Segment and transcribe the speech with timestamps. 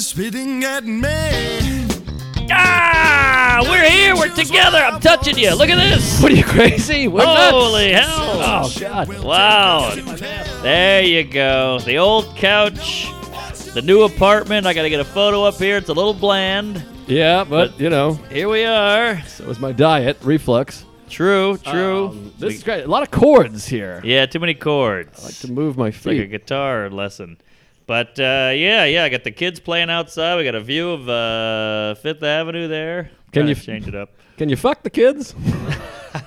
[0.00, 2.48] My radio is spitting at me.
[2.50, 3.60] Ah!
[3.68, 4.16] We're here.
[4.16, 4.78] We're together.
[4.78, 5.54] I'm touching you.
[5.54, 6.22] Look at this.
[6.22, 7.06] What are you crazy?
[7.06, 7.50] We're nuts.
[7.50, 8.06] Holy hell.
[8.08, 9.08] Oh, God.
[9.22, 9.94] Wow.
[10.62, 11.80] There you go.
[11.80, 13.08] The old couch.
[13.74, 14.66] The new apartment.
[14.66, 15.76] I got to get a photo up here.
[15.76, 16.82] It's a little bland.
[17.06, 19.20] Yeah, but, you know, Here we are.
[19.26, 20.86] so was my diet, reflux.
[21.10, 22.08] True, true.
[22.08, 22.84] Um, this is great.
[22.84, 24.00] A lot of chords here.
[24.04, 25.20] yeah, too many chords.
[25.20, 26.30] I like to move my It's like a feet.
[26.30, 27.36] guitar lesson.
[27.90, 30.36] But uh, yeah, yeah, I got the kids playing outside.
[30.36, 33.10] We got a view of uh, Fifth Avenue there.
[33.32, 34.10] Can you to change it up?
[34.36, 35.34] Can you fuck the kids?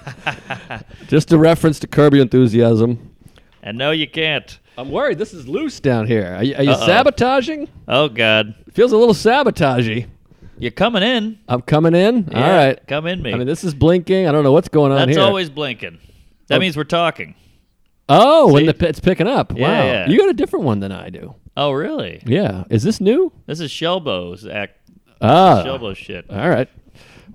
[1.08, 3.16] Just a reference to Curb Your Enthusiasm.
[3.62, 4.60] And no, you can't.
[4.78, 5.18] I'm worried.
[5.20, 6.36] This is loose down here.
[6.36, 7.70] Are you, are you sabotaging?
[7.88, 10.08] Oh God, It feels a little sabotagey.
[10.58, 11.40] you're coming in.
[11.48, 12.28] I'm coming in.
[12.30, 12.88] Yeah, All right.
[12.88, 13.32] come in me.
[13.34, 14.28] I mean, this is blinking.
[14.28, 15.26] I don't know what's going on That's here.
[15.26, 15.98] always blinking.
[16.48, 16.60] That Oh.
[16.60, 17.36] means we're talking.
[18.10, 18.72] oh, when See?
[18.74, 19.54] the it's picking up.
[19.58, 19.86] Yeah, wow.
[19.86, 20.10] yeah.
[20.10, 21.36] You got a different one than I do.
[21.56, 22.22] Oh really?
[22.26, 22.64] Yeah.
[22.70, 23.32] Is this new?
[23.46, 24.80] This is Shelbo's act.
[25.22, 25.64] Ah.
[25.66, 26.26] Shelbo shit.
[26.30, 26.70] All right.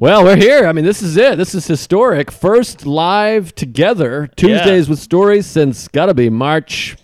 [0.00, 0.66] Well, we're here.
[0.66, 1.38] I mean, this is it.
[1.38, 2.30] This is historic.
[2.30, 6.96] First live together Tuesdays with stories since got to be March.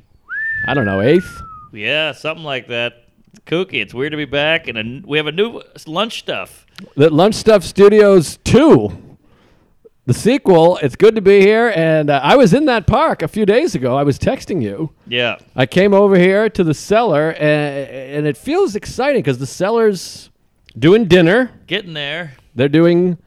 [0.69, 1.43] I don't know eighth.
[1.73, 3.09] Yeah, something like that.
[3.33, 3.83] It's kooky.
[3.83, 6.67] It's weird to be back, and a, we have a new lunch stuff.
[6.97, 9.14] The Lunch Stuff Studios 2,
[10.07, 10.77] the sequel.
[10.79, 11.73] It's good to be here.
[11.75, 13.97] And uh, I was in that park a few days ago.
[13.97, 14.91] I was texting you.
[15.07, 15.37] Yeah.
[15.57, 20.31] I came over here to the cellar, and, and it feels exciting because the cellar's
[20.79, 21.53] doing dinner.
[21.67, 22.35] Getting there.
[22.55, 23.19] They're doing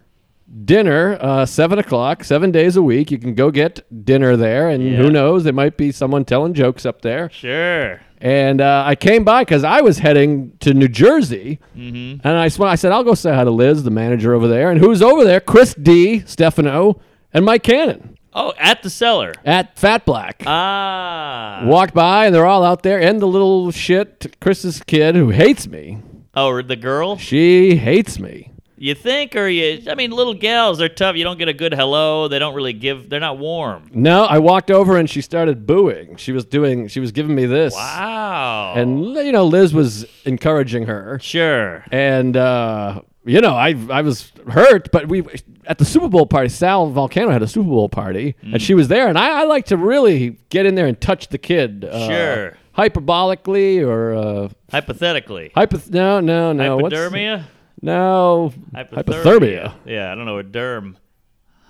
[0.63, 3.11] dinner, uh, 7 o'clock, seven days a week.
[3.11, 4.97] You can go get dinner there, and Yeah.
[4.97, 7.29] who knows, there might be someone telling jokes up there.
[7.31, 7.99] Sure.
[8.19, 12.27] And uh, I came by because I was heading to New Jersey, Mm-hmm.
[12.27, 14.71] and I, sw- I said, I'll go say hi to Liz, the manager over there.
[14.71, 15.39] And who's over there?
[15.39, 16.99] Chris Distefano,
[17.33, 19.33] and Mike Cannon Oh, at the cellar.
[19.45, 20.41] at Fat Black.
[20.45, 21.61] Ah.
[21.65, 25.67] Walked by, and they're all out there, and the little shit, Chris's kid, who hates
[25.67, 25.99] me.
[26.35, 27.17] Oh, the girl?
[27.17, 28.51] She hates me.
[28.79, 29.81] You think, or you?
[29.89, 31.15] I mean, little gals, they're tough.
[31.15, 32.27] You don't get a good hello.
[32.27, 33.09] They don't really give.
[33.09, 33.89] They're not warm.
[33.93, 36.15] No, I walked over and she started booing.
[36.17, 37.73] She was doing, she was giving me this.
[37.73, 38.73] Wow.
[38.75, 41.17] And, you know, Liz was encouraging her.
[41.21, 41.83] sure.
[41.91, 45.23] And uh, you know, I I was hurt, but we
[45.65, 46.47] at the Super Bowl party.
[46.47, 48.53] Sal Vulcano had a Super Bowl party, Mm.
[48.53, 49.09] and she was there.
[49.09, 51.83] And I, I like to really get in there and touch the kid.
[51.83, 52.57] Uh, Sure.
[52.77, 55.51] Hyperbolically or uh, Hypothetically.
[55.55, 55.79] hypo.
[55.89, 56.77] No, no, no.
[56.77, 57.43] what's- Hypodermia.
[57.81, 58.53] No.
[58.73, 59.73] Hypothermia.
[59.85, 60.95] Yeah, I don't know a derm.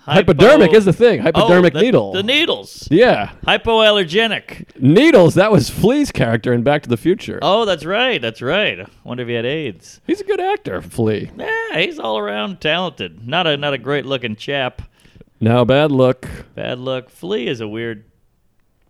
[0.07, 1.19] Hypodermic Hypo- is the thing.
[1.19, 2.13] Hypodermic oh, the, needle.
[2.13, 2.87] The needles.
[2.89, 4.79] yeah, Hypoallergenic.
[4.79, 5.35] needles.
[5.35, 7.39] That was Flea's character in Back to the Future.
[7.41, 8.21] Oh, that's right.
[8.21, 8.87] That's right.
[9.03, 9.99] Wonder if he had AIDS.
[10.07, 11.29] He's a good actor, Flea.
[11.37, 13.27] Yeah, he's all around talented.
[13.27, 14.81] Not a not a great looking chap.
[15.41, 16.25] No bad look.
[16.55, 17.09] Bad luck.
[17.09, 18.05] Flea is a weird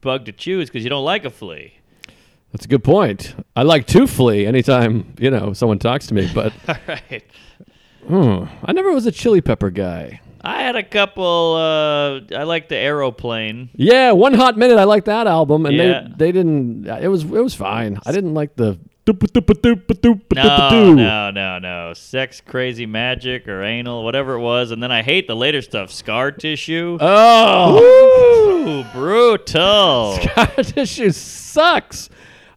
[0.02, 1.77] bug to choose because you don't like a flea.
[2.52, 3.36] That's a good point.
[3.56, 7.24] I like to flee anytime you know someone talks to me, but All right.
[8.08, 10.22] hmm, I never was a chili pepper guy.
[10.42, 11.56] I had a couple.
[11.56, 13.70] Uh, I like the aeroplane.
[13.74, 14.78] Yeah, one hot minute.
[14.78, 16.08] I like that album, and Yeah.
[16.10, 16.86] they they didn't.
[16.88, 18.00] It was it was fine.
[18.06, 18.80] I didn't like the.
[20.36, 21.94] No, no, no, no.
[21.94, 24.72] Sex, crazy magic, or anal, whatever it was.
[24.72, 25.92] And then I hate the later stuff.
[25.92, 26.98] Scar tissue.
[27.00, 27.80] Oh,
[28.68, 30.18] Ooh, brutal.
[30.22, 32.10] scar tissue sucks.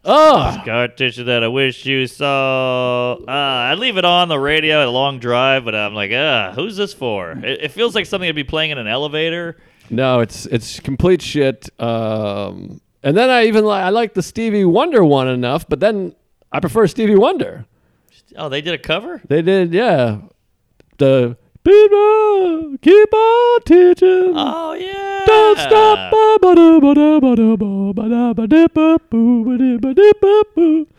[0.03, 3.13] Oh, Scar tissue that I wish you saw.
[3.15, 6.53] Uh, I leave it on the radio at a long drive, but I'm like, ah,
[6.55, 7.33] who's this for?
[7.33, 9.59] It, it feels like something to be playing in an elevator.
[9.91, 11.69] no, it's it's complete shit.
[11.79, 16.15] Um, and then I even like I like the Stevie Wonder one enough, but then
[16.51, 17.67] I prefer Stevie Wonder.
[18.37, 19.21] Oh, they did a cover?
[19.29, 20.19] They did, yeah.
[20.99, 24.33] The People, keep on teaching.
[24.35, 25.25] Oh yeah.
[25.27, 26.13] Don't stop.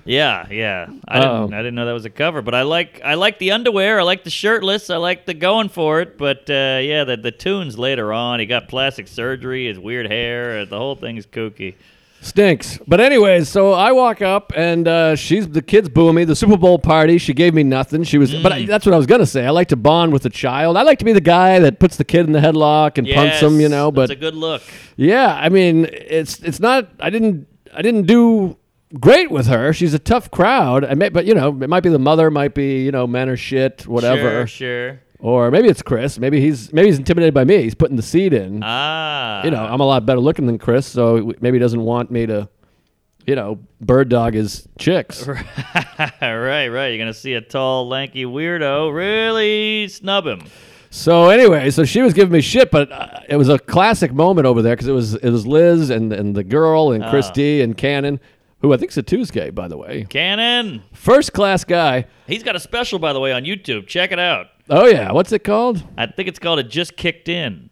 [0.05, 0.87] Yeah, yeah.
[1.07, 3.51] I didn't, I didn't know that was a cover, but I like I like the
[3.51, 3.99] underwear.
[3.99, 4.89] I like the shirtless.
[4.89, 6.17] I like the going for it.
[6.17, 8.39] But uh, yeah, the the tunes later on.
[8.39, 9.67] He got plastic surgery.
[9.67, 10.65] His weird hair.
[10.65, 11.75] The whole thing's kooky.
[12.23, 12.79] Stinks.
[12.87, 16.23] But anyways, so I walk up and uh, she's the kids booing me.
[16.23, 18.03] The Super Bowl party, she gave me nothing.
[18.03, 19.43] She was, but I, that's what I was gonna say.
[19.43, 20.77] I like to bond with the child.
[20.77, 23.41] I like to be the guy that puts the kid in the headlock and punts
[23.41, 23.91] him, you know.
[23.91, 24.61] But a good look.
[24.97, 26.89] yeah, I mean, it's it's not.
[26.99, 28.55] I didn't I didn't do
[28.99, 29.73] great with her.
[29.73, 30.85] She's a tough crowd.
[30.85, 33.29] I may, but you know, it might be the mother, might be you know, men
[33.29, 34.45] are shit, whatever.
[34.45, 35.01] Sure, sure.
[35.21, 36.17] Or maybe it's Chris.
[36.17, 37.61] Maybe he's maybe he's intimidated by me.
[37.61, 38.61] He's putting the seed in.
[38.63, 39.43] Ah.
[39.45, 42.25] you know, I'm a lot better looking than Chris, so maybe he doesn't want me
[42.25, 42.49] to,
[43.27, 45.27] you know, bird dog his chicks.
[45.27, 46.87] right, right.
[46.87, 50.41] You're gonna see a tall, lanky weirdo really snub him.
[50.89, 54.45] So anyway, so she was giving me shit, but uh, it was a classic moment
[54.47, 57.33] over there because it was it was Liz and and the girl and Chris Ah.
[57.33, 58.19] D and Cannon,
[58.61, 60.05] who I think's a Tuesday, by the way.
[60.09, 60.83] Cannon.
[60.93, 62.05] First class guy.
[62.27, 63.87] He's got a special, by the way, on YouTube.
[63.87, 64.47] Check it out.
[64.69, 65.83] Oh yeah, what's it called?
[65.97, 67.69] I think it's called "It Just Kicked In."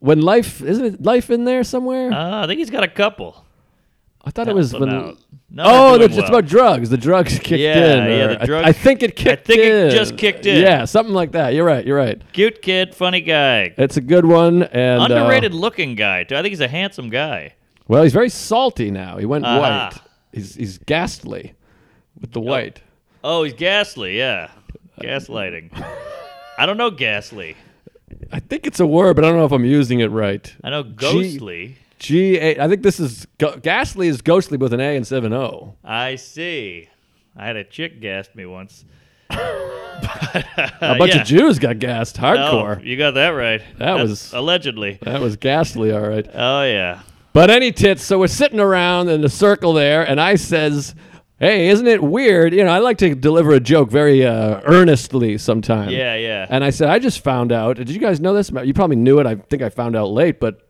[0.00, 2.12] When life isn't it life in there somewhere?
[2.12, 3.44] Uh, I think he's got a couple.
[4.24, 4.88] I thought it was when.
[4.90, 5.18] out.
[5.50, 6.26] No, oh, it's well.
[6.26, 6.90] about drugs.
[6.90, 8.10] The drugs kicked Yeah, in.
[8.10, 9.86] yeah, the drugs- I, think it kicked I think in.
[9.86, 10.60] it just kicked in.
[10.62, 11.54] Yeah, something like that.
[11.54, 11.86] You're right.
[11.86, 12.20] You're right.
[12.32, 16.34] Cute kid, funny guy, It's a good one and uh, underrated looking guy too.
[16.34, 17.54] I think he's a handsome guy.
[17.86, 19.18] well, he's very salty now.
[19.18, 19.60] He went Uh-huh.
[19.60, 20.00] white.
[20.34, 21.54] He's he's ghastly
[22.20, 22.44] with the oh.
[22.44, 22.82] white.
[23.22, 24.18] Oh, he's ghastly.
[24.18, 24.50] Yeah,
[25.00, 25.70] gaslighting.
[26.58, 27.56] I don't know ghastly.
[28.32, 30.54] I think it's a word, but I don't know if I'm using it right.
[30.62, 31.78] I know ghostly.
[31.98, 32.58] G A.
[32.58, 35.76] I think this is go- ghastly is ghostly with an A instead of an O.
[35.84, 36.88] I see.
[37.36, 38.84] I had a chick gassed me once.
[39.30, 40.44] A
[40.98, 41.20] bunch yeah.
[41.20, 42.78] of Jews got gassed oh, hardcore.
[42.78, 43.62] Oh, you got that right.
[43.78, 44.98] That That's was- allegedly.
[45.02, 46.28] That was ghastly, all right.
[46.34, 47.02] Oh yeah.
[47.34, 50.94] But any tits, so we're sitting around in a circle there, and I says,
[51.40, 52.54] "Hey, isn't it weird?
[52.54, 56.46] You know, I like to deliver a joke very uh, earnestly sometimes." Yeah, yeah.
[56.48, 57.76] And I said, "I just found out.
[57.76, 58.52] Did you guys know this?
[58.64, 59.26] You probably knew it.
[59.26, 60.60] I think I found out late, but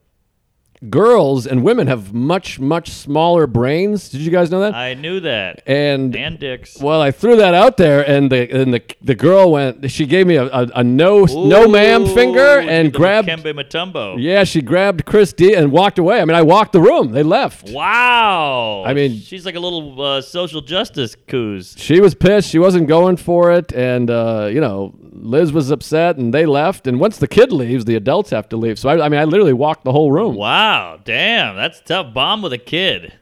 [0.90, 4.08] girls and women have much, much smaller brains.
[4.08, 4.74] Did you guys know that?
[4.74, 5.62] I knew that.
[5.66, 6.78] and And dicks.
[6.80, 9.90] well, I threw that out there, and the and the the girl went.
[9.90, 13.28] She gave me a, a, a no no ma'am finger and grabbed.
[13.28, 14.16] Kembe Mutombo.
[14.18, 16.20] Yeah, she grabbed Chris D and walked away.
[16.20, 17.12] I mean, I walked the room.
[17.12, 17.70] They left.
[17.70, 18.84] Wow.
[18.86, 21.74] I mean- she's like a little uh, social justice coos.
[21.78, 22.48] She was pissed.
[22.50, 26.86] She wasn't going for it, and uh, you know, Liz was upset, and they left.
[26.86, 28.78] And once the kid leaves, the adults have to leave.
[28.78, 30.34] So I, I mean, I literally walked the whole room.
[30.34, 30.73] Wow.
[31.04, 31.56] Damn.
[31.56, 32.14] That's tough.
[32.14, 33.12] Bomb with a kid.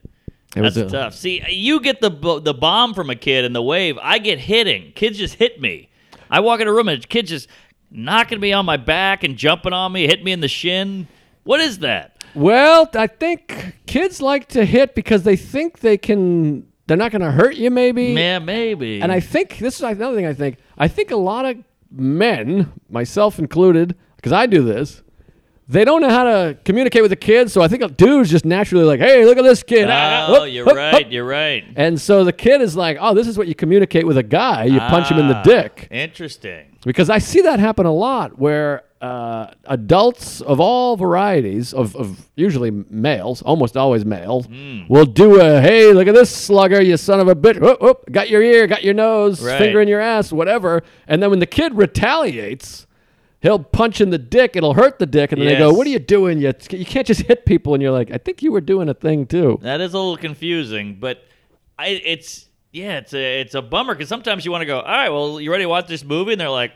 [0.54, 1.14] It That's a- tough.
[1.14, 3.98] See, you get the the bomb from a kid and the wave.
[4.02, 4.92] I get hitting.
[4.94, 5.90] Kids just hit me.
[6.30, 7.48] I walk in a room and kids just
[7.90, 11.08] knocking me on my back and jumping on me, hit me in the shin.
[11.44, 12.22] What is that?
[12.34, 16.66] Well, I think kids like to hit because they think they can.
[16.86, 18.06] They're not going to hurt you, maybe.
[18.06, 19.00] Yeah, maybe.
[19.00, 20.26] And I think this is another thing.
[20.26, 21.58] I think I think a lot of
[21.90, 25.02] men, myself included, because I do this.
[25.72, 28.44] They don't know how to communicate with the kids, so I think a dudes just
[28.44, 30.92] naturally like, "Hey, look at this kid." Ah, Oh, whoop, you're whoop, right.
[31.04, 31.06] whoop.
[31.12, 31.64] You're right.
[31.76, 34.64] And so the kid is like, "Oh, this is what you communicate with a guy.
[34.64, 36.66] You punch him in the Ah, dick." Interesting.
[36.84, 42.28] Because I see that happen a lot, where uh, adults of all varieties, of, of
[42.36, 44.82] usually males, almost always males, Hmm.
[44.88, 47.58] will do a, "Hey, look at this slugger, you son of a bitch!
[47.60, 49.58] Whoop, whoop, got your ear, got your nose, Right.
[49.58, 52.86] finger in your ass, whatever." And then when the kid retaliates.
[53.42, 54.54] He'll punch in the dick.
[54.54, 56.38] It'll hurt the dick, and then they go, "What are you doing?
[56.38, 58.94] You, you can't just hit people." And you're like, "I think you were doing a
[58.94, 61.24] thing too." That is a little confusing, but
[61.78, 64.84] I, it's yeah, it's a it's a bummer because sometimes you want to go, all
[64.84, 66.32] right, well, you ready to watch this movie?
[66.32, 66.72] And they're like,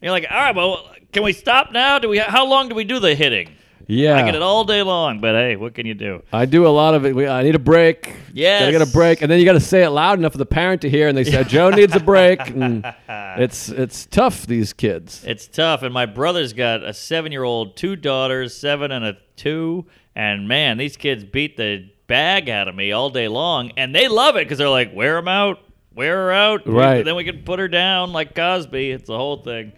[0.00, 1.98] you're like, all right, well, can we stop now?
[1.98, 2.18] Do we?
[2.18, 3.54] How long do we do the hitting?
[3.88, 6.22] Yeah, I get it all day long, but hey, what can you do?
[6.32, 7.14] I do a lot of it.
[7.14, 8.14] We, I need a break.
[8.32, 8.62] Yes.
[8.62, 10.46] I get a break, and then you got to say it loud enough for the
[10.46, 12.40] parent to hear, and they say Joe needs a break.
[12.48, 14.46] And it's it's tough.
[14.46, 15.22] These kids.
[15.24, 20.48] It's tough, and my brother's got a seven-year-old, two daughters, seven and a two, and
[20.48, 24.36] man, these kids beat the bag out of me all day long, and they love
[24.36, 25.60] it because they're like, wear them out,
[25.94, 27.04] wear her out, Right.
[27.04, 28.90] Then we can put her down like Cosby.
[28.90, 29.72] It's the whole thing.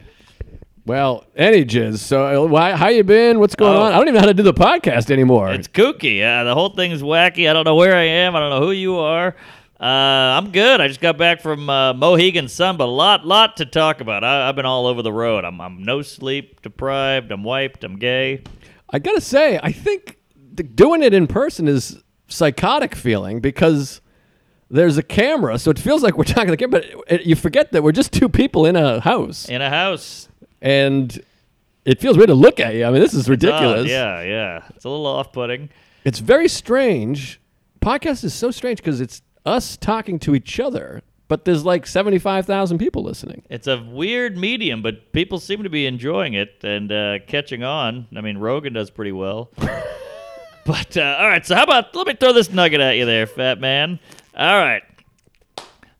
[0.88, 1.98] Well, any jizz.
[1.98, 3.38] So, uh, why, how you been?
[3.40, 3.82] What's going Oh.
[3.82, 3.92] on?
[3.92, 5.50] I don't even know how to do the podcast anymore.
[5.52, 6.22] It's kooky.
[6.22, 7.48] Uh, the whole thing's wacky.
[7.48, 8.34] I don't know where I am.
[8.34, 9.36] I don't know who you are.
[9.78, 10.80] Uh, I'm good.
[10.80, 14.24] I just got back from uh, Mohegan Sun, but a lot, lot to talk about.
[14.24, 15.44] I, I've been all over the road.
[15.44, 17.30] I'm, I'm no sleep deprived.
[17.32, 17.84] I'm wiped.
[17.84, 18.42] I'm gay.
[18.90, 20.16] I gotta say, I think
[20.74, 24.00] doing it in person is psychotic feeling because
[24.70, 27.36] there's a camera, so it feels like we're talking to the camera, but it, you
[27.36, 30.28] forget that we're just two people in a house, In a house.
[30.60, 31.20] And
[31.84, 32.84] it feels weird to look at you.
[32.84, 33.88] I mean, this is ridiculous.
[33.88, 34.68] Yeah, yeah.
[34.74, 35.70] It's a little off-putting.
[36.04, 37.40] It's very strange.
[37.80, 42.78] Podcast is so strange because it's us talking to each other, but there's like 75,000
[42.78, 43.42] people listening.
[43.48, 48.06] It's a weird medium, but people seem to be enjoying it and uh, catching on.
[48.16, 49.50] I mean, Rogan does pretty well.
[50.66, 53.26] but uh, all right, so how about let me throw this nugget at you there,
[53.26, 53.98] fat man.
[54.36, 54.82] All right.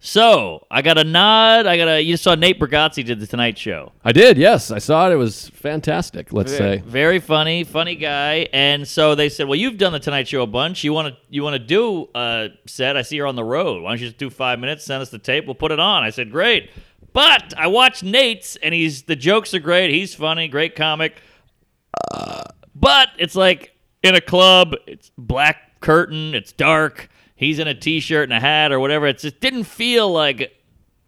[0.00, 1.66] So I got a nod.
[1.66, 2.00] I got a.
[2.00, 3.92] You saw Nate Bargatze did the Tonight Show.
[4.04, 4.38] I did.
[4.38, 5.12] Yes, I saw it.
[5.12, 6.32] It was fantastic.
[6.32, 6.82] Let's say.
[6.86, 8.48] Very funny, funny guy.
[8.52, 10.84] And so they said, "Well, you've done the Tonight Show a bunch.
[10.84, 12.96] You want to you want to do a set?
[12.96, 13.82] I see you're on the road.
[13.82, 14.84] Why don't you just do five minutes?
[14.84, 15.46] Send us the tape.
[15.46, 16.70] We'll put it on." I said, "Great."
[17.12, 19.90] But I watched Nate's, and he's the jokes are great.
[19.90, 21.16] He's funny, great comic.
[22.12, 22.44] Uh,
[22.76, 23.74] but it's like
[24.04, 24.76] in a club.
[24.86, 26.34] It's black curtain.
[26.34, 27.08] It's dark.
[27.38, 29.06] He's in a t-shirt and a hat or whatever.
[29.06, 30.52] It just didn't feel like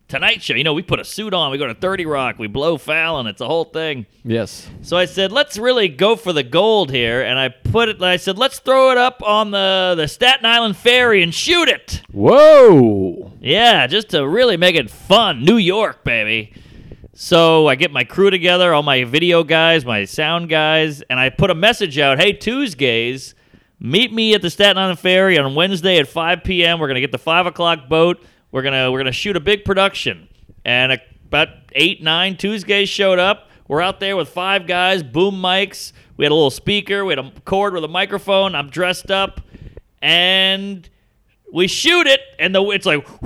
[0.07, 0.55] Tonight Show.
[0.55, 1.51] You know, we put a suit on.
[1.51, 2.39] We go to Thirty Rock.
[2.39, 3.27] We blow Fallon.
[3.27, 4.07] It's a whole thing.
[4.25, 4.69] Yes.
[4.83, 8.01] So I said, let's really go for the gold here, and I put it.
[8.01, 12.03] I said, let's throw it up on the the Staten Island Ferry and shoot it.
[12.13, 13.33] Whoa.
[13.41, 15.45] Yeah, just to really make it fun.
[15.45, 16.55] New York, baby.
[17.13, 21.29] So I get my crew together, all my video guys, my sound guys, and I
[21.29, 22.19] put a message out.
[22.21, 23.35] Hey, Tuesdays,
[23.81, 26.79] meet me at the Staten Island Ferry on Wednesday at 5 p.m.
[26.79, 28.23] We're gonna get the five o'clock boat.
[28.53, 30.29] We're gonna we're gonna shoot a big production.
[30.65, 33.49] And about eight nine Tuesdays showed up.
[33.67, 35.93] We're out there with five guys, boom mics.
[36.17, 37.05] We had a little speaker.
[37.05, 38.55] We had a cord with a microphone.
[38.55, 39.41] I'm dressed up,
[40.03, 40.89] and
[41.53, 43.07] we shoot it, and the it's like,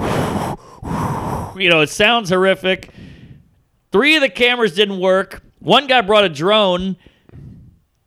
[1.57, 2.91] you know, it sounds horrific.
[3.91, 5.43] Three of the cameras didn't work.
[5.61, 6.97] One guy brought a drone.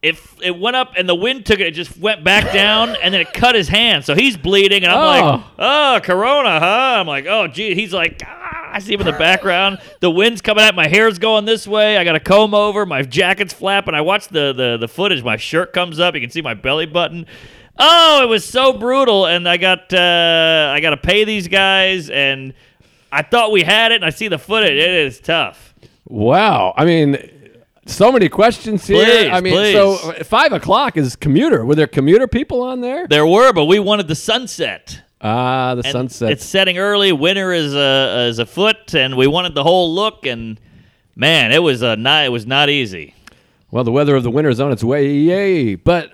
[0.01, 1.68] It, it went up and the wind took it.
[1.68, 4.06] It just went back down and then it cut his hand.
[4.06, 5.96] So he's bleeding and I'm like, Oh.
[5.96, 6.98] oh, Corona, huh?
[7.00, 7.74] I'm like, oh, gee.
[7.74, 8.44] He's like, ah.
[8.70, 9.80] I see him in the background.
[10.01, 11.98] The wind's coming at My hair's going this way.
[11.98, 12.86] I got a comb over.
[12.86, 13.96] My jacket's flapping.
[13.96, 15.24] I watch the, the, the footage.
[15.24, 16.13] My shirt comes up.
[16.13, 17.25] You can see my belly button.
[17.80, 19.25] Oh, it was so brutal.
[19.25, 22.10] And I got uh, I got to pay these guys.
[22.10, 22.54] And
[23.12, 23.96] I thought we had it.
[23.96, 24.72] And I see the footage.
[24.74, 25.74] It is tough.
[26.06, 26.74] Wow.
[26.77, 27.13] I mean,
[27.88, 29.03] so many questions here.
[29.03, 29.74] Please, I mean, please.
[29.74, 31.65] so uh, five o'clock is commuter.
[31.65, 33.08] Were there commuter people on there?
[33.08, 35.01] There were, but we wanted the sunset.
[35.20, 36.32] Ah, the And sunset.
[36.32, 37.12] It's setting early.
[37.12, 40.25] Winter is a is afoot, and we wanted the whole look.
[40.25, 40.60] And
[41.15, 43.15] man, it was a not it was not easy.
[43.72, 45.12] Well, the weather of the winter is on its way.
[45.12, 45.75] Yay!
[45.75, 46.12] But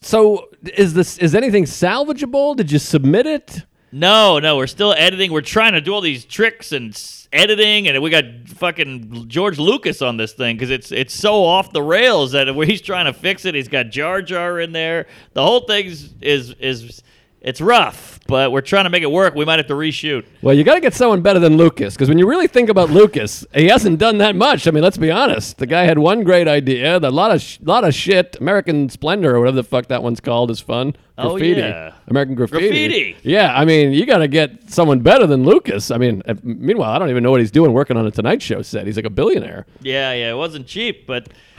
[0.00, 2.56] so is this is anything salvageable?
[2.56, 3.64] Did you submit it?
[3.92, 5.32] No, no, we're still editing.
[5.32, 6.96] We're trying to do all these tricks and
[7.32, 11.72] editing, and we got fucking George Lucas on this thing because it's it's so off
[11.72, 13.54] the rails that he's trying to fix it.
[13.54, 15.06] He's got Jar Jar in there.
[15.32, 17.02] The whole thing is is
[17.40, 19.34] it's rough, but we're trying to make it work.
[19.34, 20.26] We might have to reshoot.
[20.42, 22.90] Well, you got to get someone better than Lucas because when you really think about
[22.90, 24.68] Lucas, he hasn't done that much.
[24.68, 25.56] I mean, let's be honest.
[25.58, 27.00] The guy had one great idea.
[27.00, 28.36] The lot of sh- lot of shit.
[28.40, 30.94] American Splendor or whatever the fuck that one's called is fun.
[31.16, 31.94] Oh, yeah.
[32.08, 32.68] American Graffiti.
[32.68, 33.16] Graffiti.
[33.22, 35.90] Yeah, I mean, you got to get someone better than Lucas.
[35.90, 38.40] I mean, uh, meanwhile, I don't even know what he's doing working on a Tonight
[38.40, 38.86] Show set.
[38.86, 39.66] He's like a billionaire.
[39.82, 41.28] Yeah, yeah, it wasn't cheap, but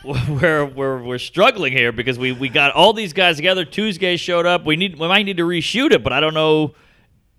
[0.28, 3.64] we're we're we're struggling here because we we got all these guys together.
[3.64, 4.64] Tuesday showed up.
[4.64, 6.74] We need we might need to reshoot it, but I don't know.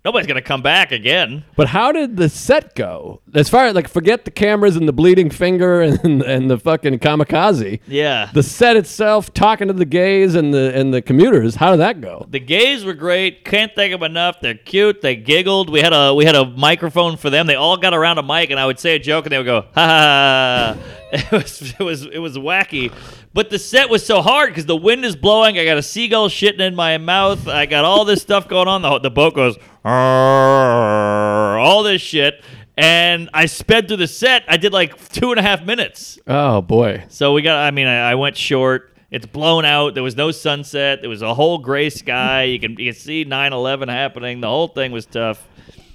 [0.04, 1.44] Nobody's gonna come back again.
[1.56, 3.20] But how did the set go?
[3.34, 6.98] As far as like, forget the cameras and the bleeding finger and and the fucking
[7.00, 7.80] kamikaze.
[7.86, 8.30] Yeah.
[8.32, 11.56] The set itself, talking to the gays and the and the commuters.
[11.56, 12.26] How did that go?
[12.30, 13.44] The gays were great.
[13.44, 14.40] Can't thank them enough.
[14.40, 15.02] They're cute.
[15.02, 15.68] They giggled.
[15.68, 17.48] We had a we had a microphone for them.
[17.48, 19.46] They all got around a mic, and I would say a joke, and they would
[19.46, 20.76] go ha ha.
[20.76, 21.01] ha.
[21.22, 22.90] It was it was it was wacky,
[23.34, 25.58] but the set was so hard because the wind is blowing.
[25.58, 27.48] I got a seagull shitting in my mouth.
[27.48, 28.80] I got all this stuff going on.
[28.80, 32.42] The, the boat goes all this shit,
[32.78, 34.44] and I sped through the set.
[34.48, 36.18] I did like two and a half minutes.
[36.26, 37.04] Oh boy.
[37.08, 37.58] So we got.
[37.58, 38.94] I mean, I, I went short.
[39.10, 39.92] It's blown out.
[39.92, 41.02] There was no sunset.
[41.02, 42.44] There was a whole gray sky.
[42.44, 44.40] You can you can see 9/11 happening.
[44.40, 45.46] The whole thing was tough.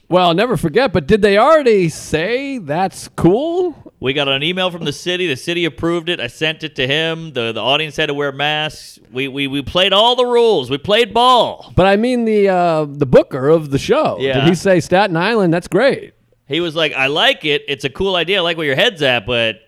[0.10, 0.94] Well, never forget.
[0.94, 3.92] But did they already say that's cool?
[4.00, 5.28] We got an email from the city.
[5.28, 6.20] The city approved it.
[6.20, 7.34] I sent it to him.
[7.34, 9.00] The the audience had to wear masks.
[9.12, 10.70] We we, we played all the rules.
[10.70, 11.74] We played ball.
[11.76, 14.18] But I mean the uh, the booker of the show.
[14.20, 14.40] Yeah.
[14.40, 15.54] Did he say Staten Island?
[15.54, 16.14] That's great.
[16.48, 17.64] He was like, "I like it.
[17.68, 18.38] It's a cool idea.
[18.38, 19.62] I like where your head's at, but."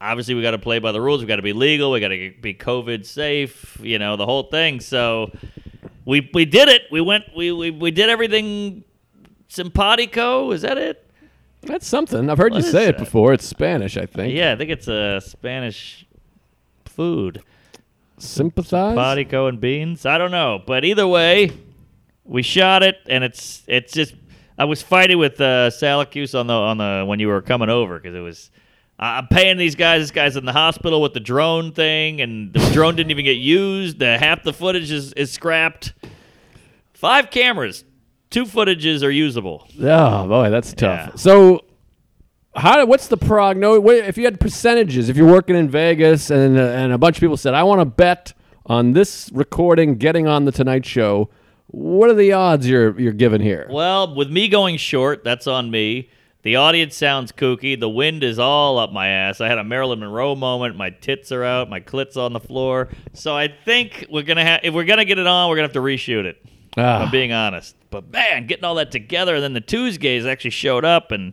[0.00, 1.22] Obviously, we got to play by the rules.
[1.22, 1.92] We got to be legal.
[1.92, 3.78] We got to be COVID safe.
[3.80, 4.80] You know the whole thing.
[4.80, 5.30] So,
[6.04, 6.82] we we did it.
[6.90, 7.24] We went.
[7.34, 8.84] We we, we did everything.
[9.54, 10.50] Simpatico.
[10.50, 11.00] Is that it?
[11.62, 12.28] That's something.
[12.28, 13.04] I've heard What you say it that?
[13.04, 13.32] before.
[13.32, 14.34] It's Spanish, I think.
[14.34, 16.06] Yeah, I think it's a Spanish
[16.84, 17.42] food.
[18.18, 18.90] Sympathize.
[18.92, 20.04] Simpatico and beans.
[20.06, 21.52] I don't know, but either way,
[22.24, 24.14] we shot it, and it's it's just.
[24.56, 27.98] I was fighting with uh, Salacuse on the on the when you were coming over
[27.98, 28.50] because it was.
[28.96, 30.02] I'm paying these guys.
[30.02, 33.38] This guy's in the hospital with the drone thing, and the drone didn't even get
[33.38, 33.98] used.
[33.98, 35.92] The half the footage is, is scrapped.
[36.92, 37.84] Five cameras,
[38.34, 39.66] two footages are usable.
[39.80, 41.10] Oh boy, that's tough.
[41.10, 41.16] Yeah.
[41.16, 41.64] So,
[42.54, 42.84] how?
[42.86, 43.82] What's the prognosis?
[43.82, 47.16] What, if you had percentages, if you're working in Vegas and uh, and a bunch
[47.16, 48.32] of people said, "I want to bet
[48.66, 51.30] on this recording getting on the Tonight Show,"
[51.74, 53.66] What are the odds you're you're giving here?
[53.68, 56.08] Well, with me going short, that's on me.
[56.42, 57.78] The audience sounds kooky.
[57.78, 59.40] The wind is all up my ass.
[59.40, 60.76] I had a Marilyn Monroe moment.
[60.76, 61.68] My tits are out.
[61.68, 62.90] My clit's on the floor.
[63.12, 64.60] So I think we're gonna have.
[64.62, 66.44] If we're gonna get it on, we're gonna have to reshoot it.
[66.76, 67.04] Ah.
[67.04, 67.76] I'm being honest.
[67.90, 71.32] But man, getting all that together, and then the Tuesdays actually showed up, and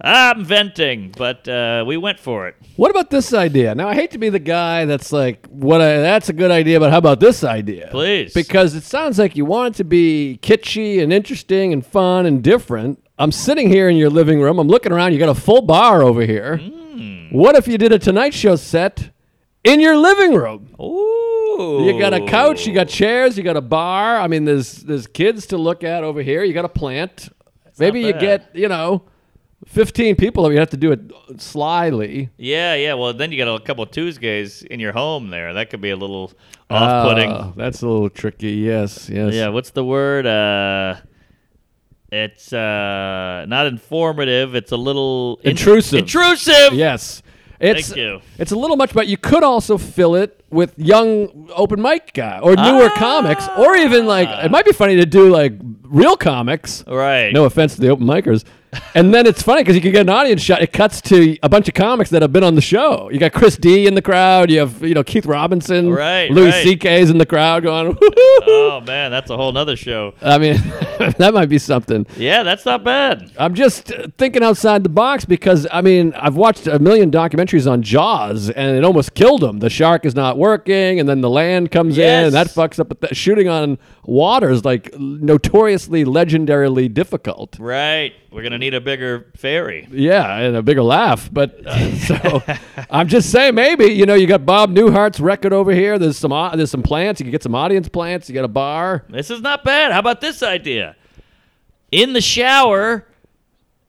[0.00, 1.12] I'm venting.
[1.16, 2.56] But uh, we went for it.
[2.76, 3.74] What about this idea?
[3.74, 5.80] Now I hate to be the guy that's like, what?
[5.80, 7.88] I, that's a good idea, but how about this idea?
[7.90, 8.32] Please.
[8.32, 12.42] because it sounds like you want it to be kitschy and interesting and fun and
[12.42, 13.02] different.
[13.18, 14.58] I'm sitting here in your living room.
[14.58, 15.12] I'm looking around.
[15.12, 16.56] You got a full bar over here.
[16.56, 17.28] Hmm.
[17.30, 19.10] What if you did a Tonight Show set
[19.62, 20.74] in your living room?
[20.80, 21.19] Ooh.
[21.86, 24.16] You got a couch, you got chairs, you got a bar.
[24.18, 26.42] I mean, there's there's kids to look at over here.
[26.44, 27.28] You got a plant.
[27.78, 29.02] Maybe you get you know,
[29.66, 30.52] 15 people.
[30.52, 31.00] You have to do it
[31.40, 32.30] slyly.
[32.36, 32.94] Yeah, yeah.
[32.94, 35.54] Well, then you got a couple of Tuesdays in your home there.
[35.54, 36.32] That could be a little
[36.68, 37.30] off-putting.
[37.30, 38.52] Ah, that's a little tricky.
[38.52, 39.32] Yes, yes.
[39.34, 40.26] Yeah, what's the word?
[40.26, 40.96] Uh,
[42.12, 44.54] it's uh, not informative.
[44.54, 46.00] It's a little in- Intrusive.
[46.00, 46.72] intrusive.
[46.74, 47.22] Yes.
[47.60, 48.20] It's, Thank you.
[48.38, 52.38] It's a little much, but you could also fill it with young open mic guy
[52.42, 52.94] or newer Ah.
[52.96, 55.52] comics, or even like it might be funny to do like
[55.82, 56.82] real comics.
[56.86, 57.32] Right.
[57.32, 58.44] No offense to the open micers.
[58.94, 60.62] And then it's funny because you can get an audience shot.
[60.62, 63.10] It cuts to a bunch of comics that have been on the show.
[63.10, 64.50] You got Chris D in the crowd.
[64.50, 66.62] You have you know Keith Robinson, Right, Louis right.
[66.64, 67.96] C.K.'s in the crowd going.
[68.42, 70.14] Oh man, that's a whole nother show.
[70.22, 70.54] I mean,
[71.18, 72.06] that might be something.
[72.16, 73.30] Yeah, that's not bad.
[73.38, 77.70] I'm just uh, thinking outside the box because I mean I've watched a million documentaries
[77.70, 79.58] on Jaws and it almost killed him.
[79.58, 82.54] The shark is not working, and then the land comes in, and that Yes.
[82.56, 82.88] fucks up.
[83.00, 87.56] But shooting on water is like notoriously, legendarily difficult.
[87.58, 88.12] Right.
[88.30, 89.88] We're gonna need a bigger ferry.
[89.90, 91.28] Yeah, and a bigger laugh.
[91.32, 92.42] But uh, so
[92.88, 95.98] I'm just saying, maybe you know you got Bob Newhart's record over here.
[95.98, 97.20] There's some au- there's some plants.
[97.20, 98.28] You can get some audience plants.
[98.28, 99.04] You got a bar.
[99.08, 99.90] This is not bad.
[99.92, 100.94] How about this idea?
[101.90, 103.04] In the shower,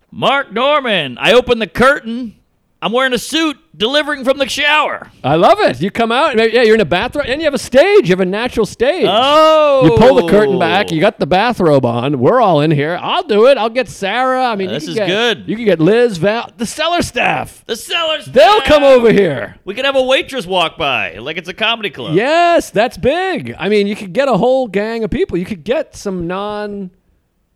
[0.10, 1.20] Mark Normand.
[1.20, 2.36] I open the curtain.
[2.84, 5.12] I'm wearing a suit, delivering from the shower.
[5.24, 5.82] I love it.
[5.82, 8.10] You come out, and yeah, you're in a bathrobe, and you have a stage.
[8.10, 9.06] You have a natural stage.
[9.08, 10.92] Oh, You pull the curtain back.
[10.92, 12.20] You got the bathrobe on.
[12.20, 12.98] We're all in here.
[13.00, 13.58] I'll do it.
[13.60, 14.46] I'll get Sarah.
[14.46, 15.44] I mean, you This is get- good.
[15.48, 17.64] You can get Liz, Val, the cellar staff.
[17.68, 18.26] the cellars.
[18.26, 19.58] They'll come over here.
[19.64, 22.16] We could have a waitress walk by, like it's a comedy club.
[22.16, 23.54] Yes, that's big.
[23.60, 25.38] I mean, you could get a whole gang of people.
[25.38, 26.90] You could get some non,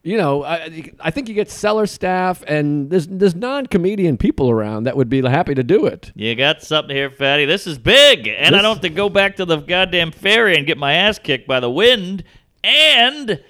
[0.05, 4.49] you know, I, I think you get seller staff, and there's there's non comedian people
[4.49, 6.11] around that would be happy to do it.
[6.15, 7.45] You got something here, fatty.
[7.45, 10.55] This is big, and I This- don't have to go back to the goddamn ferry
[10.55, 12.23] and get my ass kicked by the wind.
[12.63, 13.41] And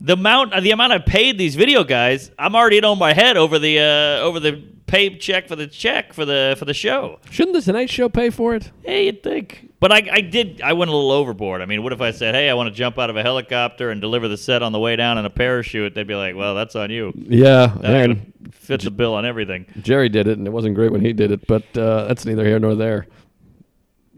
[0.00, 3.36] the amount, the amount I paid these video guys, I'm already in on my head
[3.36, 7.20] over the uh, over the paid check for the check for the for the show.
[7.30, 8.70] Shouldn't the Tonight Show pay for it?
[8.82, 9.69] Hey, you'd think.
[9.80, 10.60] But I, I did.
[10.60, 11.62] I went a little overboard.
[11.62, 13.90] I mean, what if I said, "Hey, I want to jump out of a helicopter
[13.90, 15.94] and deliver the set on the way down in a parachute"?
[15.94, 17.12] They'd be like, "Well, that's on you.
[17.16, 18.32] Yeah, man.
[18.68, 21.30] gonna the bill on everything." Jerry did it, and it wasn't great when he did
[21.30, 23.06] it, but uh, that's neither here nor there.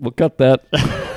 [0.01, 0.65] We'll cut that.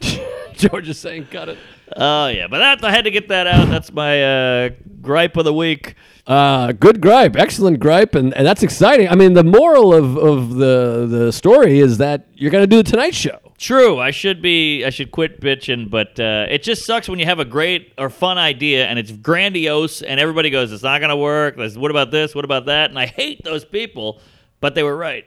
[0.54, 1.58] George is saying cut it.
[1.96, 3.68] Oh yeah, but that I had to get that out.
[3.68, 4.70] That's my uh,
[5.02, 5.96] gripe of the week.
[6.26, 9.08] Uh, good gripe, excellent gripe, and, and that's exciting.
[9.08, 12.76] I mean, the moral of, of the the story is that you're going to do
[12.76, 13.43] the Tonight Show.
[13.64, 14.84] True, I should be.
[14.84, 18.10] I should quit bitching, but uh, it just sucks when you have a great or
[18.10, 22.10] fun idea and it's grandiose, and everybody goes, "It's not going to work." What about
[22.10, 22.34] this?
[22.34, 22.90] What about that?
[22.90, 24.20] And I hate those people,
[24.60, 25.24] but they were right.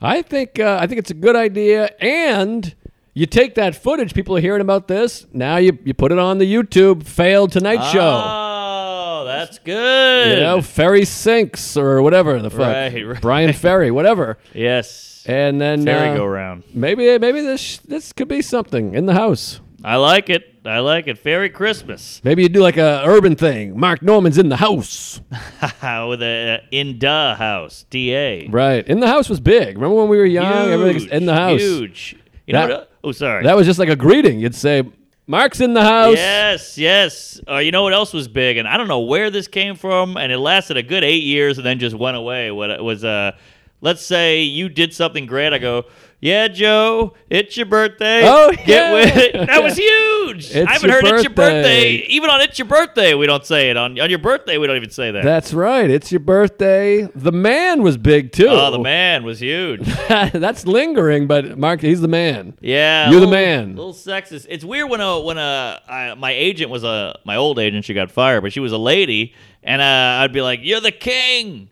[0.00, 2.74] I think uh, I think it's a good idea, and
[3.12, 4.14] you take that footage.
[4.14, 5.58] People are hearing about this now.
[5.58, 8.22] You you put it on the YouTube failed Tonight Show.
[8.24, 10.38] Oh, that's good.
[10.38, 13.20] You know, Ferry Sinks or whatever the fuck, Right, right.
[13.20, 15.07] Bryan Ferry, whatever, Yes.
[15.28, 16.64] And then Merry uh, go round.
[16.74, 19.60] Maybe maybe this this could be something in the house.
[19.84, 20.56] I like it.
[20.64, 21.18] I like it.
[21.18, 23.78] Fairy Christmas Maybe you do like a urban thing.
[23.78, 25.20] Mark Normand's in the house.
[25.62, 27.84] with a in da house.
[27.88, 28.48] Da.
[28.48, 28.86] Right.
[28.86, 29.76] In the house was big.
[29.76, 30.68] Remember when we were young?
[30.68, 31.60] Everything's in the house.
[31.60, 32.16] Huge.
[32.46, 32.92] You know what?
[33.04, 33.44] Oh, sorry.
[33.44, 34.40] That was just like a greeting.
[34.40, 34.82] You'd say,
[35.26, 36.16] Mark's in the house.
[36.16, 37.40] Yes, yes.
[37.46, 40.16] Uh, you know what else was big, and I don't know where this came from,
[40.16, 42.50] and it lasted a good eight years, and then just went away.
[42.50, 43.04] What it was?
[43.04, 43.32] Uh,
[43.80, 45.52] let's say you did something great.
[45.52, 45.84] I go,
[46.20, 48.22] yeah, Joe, it's your birthday.
[48.24, 48.92] Oh, get yeah.
[48.92, 49.46] with it.
[49.46, 50.54] That was huge.
[50.56, 51.62] I haven't heard it's your birthday.
[51.62, 51.90] birthday.
[52.08, 53.76] Even on it's your birthday, we don't say it.
[53.76, 55.22] On on your birthday, we don't even say that.
[55.22, 55.88] That's right.
[55.88, 57.02] It's your birthday.
[57.14, 58.48] The man was big too.
[58.48, 59.82] oh, the man was huge.
[60.08, 62.54] That's lingering, but Mark, he's the man.
[62.60, 63.76] Yeah, You're the little- man.
[63.76, 64.46] Little sexist.
[64.48, 67.84] It's weird when a when a I, my agent was a my old agent.
[67.84, 69.84] She got fired, but she was a lady, and uh,
[70.24, 71.70] I'd be like, "You're the king."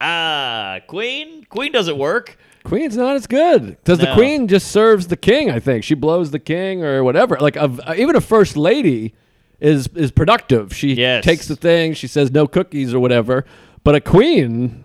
[0.00, 1.44] Ah, queen.
[1.48, 2.36] Queen doesn't work.
[2.64, 5.50] Queen's not as good because the queen just serves the king.
[5.50, 7.36] I think she blows the king or whatever.
[7.40, 9.14] Like a, even a first lady
[9.60, 10.74] is is productive.
[10.74, 11.24] She Yes.
[11.24, 11.94] takes the thing.
[11.94, 13.44] She says no cookies or whatever.
[13.84, 14.82] But a queen,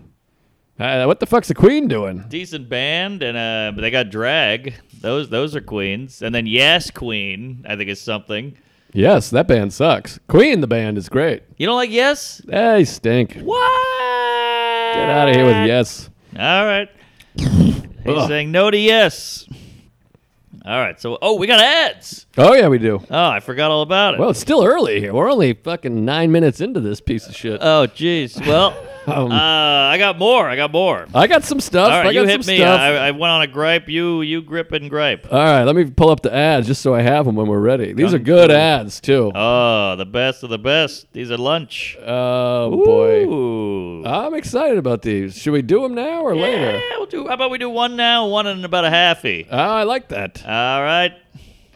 [0.78, 2.24] uh, what the fuck's a queen doing?
[2.28, 4.74] Decent band, and uh, but they got drag.
[5.00, 8.56] Those those are queens, and then Yes Queen, I think is something.
[8.94, 10.20] Yes, that band sucks.
[10.28, 11.42] Queen, the band is great.
[11.56, 12.42] You don't like Yes?
[12.46, 13.38] They stink.
[13.40, 14.01] What?
[14.94, 16.10] Get out of here with yes.
[16.38, 16.88] All right.
[17.34, 19.48] He's saying no to yes.
[20.64, 21.00] All right.
[21.00, 22.26] So, oh, we got ads.
[22.38, 23.02] Oh yeah, we do.
[23.10, 24.20] Oh, I forgot all about it.
[24.20, 25.12] Well, it's still early here.
[25.12, 27.60] We're only fucking nine minutes into this piece of shit.
[27.62, 28.44] oh, jeez.
[28.46, 30.48] Well, Um, uh, I got more.
[30.48, 31.08] I got more.
[31.12, 31.90] I got some stuff.
[31.90, 32.58] All right, I you got hit some me.
[32.60, 32.78] stuff.
[32.80, 33.88] I, I went on a gripe.
[33.88, 35.26] You you grip and gripe.
[35.28, 37.58] All right, let me pull up the ads just so I have them when we're
[37.58, 37.92] ready.
[37.92, 39.32] These are good ads too.
[39.34, 41.12] Oh, the best of the best.
[41.12, 41.96] These are lunch.
[42.00, 45.36] Oh boy, I'm excited about these.
[45.36, 46.70] Should we do them now or later?
[46.78, 47.26] Yeah, we'll do.
[47.26, 49.48] How about we do one now, one in about a halfie.
[49.50, 50.46] Oh, I like that.
[50.52, 51.12] All right.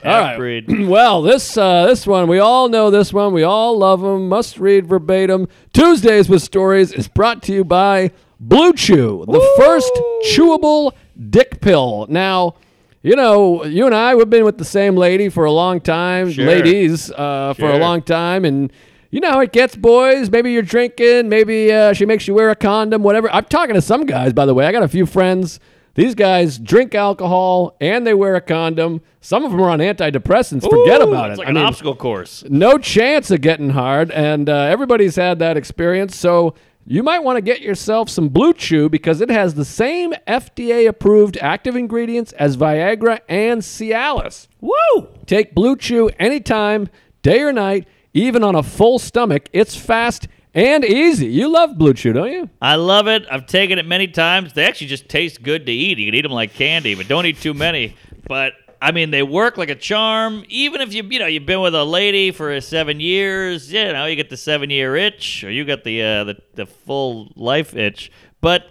[0.04, 0.26] All right.
[0.28, 0.86] Half-breed.
[0.88, 2.90] well, this uh, this one we all know.
[2.90, 4.28] This one we all love them.
[4.28, 5.48] Must read verbatim.
[5.72, 9.90] Tuesdays with Stories is brought to you by Blue Chew, the first
[10.30, 10.92] chewable
[11.30, 12.06] dick pill.
[12.10, 12.56] Now.
[13.02, 16.32] You know, you and I, we've been with the same lady for a long time,
[16.32, 16.44] Sure.
[16.44, 18.72] ladies, uh, for a long time, and
[19.12, 20.28] you know how it gets, boys.
[20.28, 23.30] Maybe you're drinking, maybe uh, she makes you wear a condom, whatever.
[23.30, 24.66] I'm talking to some guys, by the way.
[24.66, 25.60] I got a few friends.
[25.96, 29.00] These guys drink alcohol and they wear a condom.
[29.20, 30.62] Some of them are on antidepressants.
[30.62, 31.40] Forget Ooh, about it's it.
[31.40, 32.44] like I an mean, obstacle course.
[32.48, 36.14] no chance of getting hard, and uh, everybody's had that experience.
[36.14, 36.54] So
[36.86, 41.38] you might want to get yourself some Blue Chew because it has the same FDA-approved
[41.38, 44.48] active ingredients as Viagra and Cialis.
[44.60, 45.08] Woo!
[45.26, 46.88] Take Blue Chew anytime,
[47.22, 49.48] day or night, even on a full stomach.
[49.52, 51.26] It's fast and easy.
[51.26, 52.50] You love Blue Chew, don't you?
[52.62, 53.26] I love it.
[53.30, 54.54] I've taken it many times.
[54.54, 55.98] They actually just taste good to eat.
[55.98, 57.94] You can eat them like candy, but don't eat too many.
[58.26, 60.44] But I mean, they work like a charm.
[60.48, 64.06] Even if you, you know, you've been with a lady for seven years, you know,
[64.06, 68.10] you get the seven-year itch, or you got the uh, the the full life itch.
[68.40, 68.66] But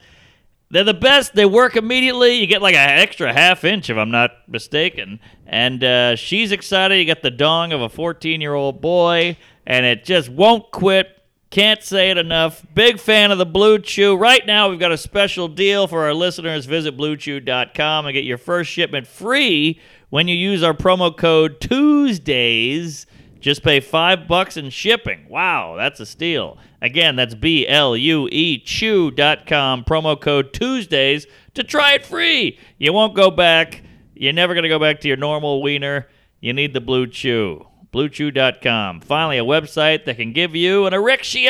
[0.72, 1.36] they're the best.
[1.36, 2.34] They work immediately.
[2.34, 5.20] You get like an extra half inch, if I'm not mistaken.
[5.46, 6.96] And uh, she's excited.
[6.96, 11.12] You got the dong of a 14 year old boy, and it just won't quit.
[11.50, 12.66] Can't say it enough.
[12.74, 14.16] Big fan of the Blue Chew.
[14.18, 16.66] Right now, we've got a special deal for our listeners.
[16.66, 19.80] Visit bluechew.com and get your first shipment free
[20.10, 23.06] when you use our promo code Tuesdays.
[23.40, 25.28] Just pay five bucks in shipping.
[25.30, 26.58] Wow, that's a steal.
[26.82, 32.60] Again, that's B L U E Chew.com, promo code Tuesdays to try it free.
[32.80, 33.84] You won't go back.
[34.16, 36.08] You're never going to go back to your normal wiener.
[36.42, 37.68] You need the Blue Chew.
[37.96, 39.00] BlueChew.com.
[39.00, 41.46] Finally, a website that can give you an erection.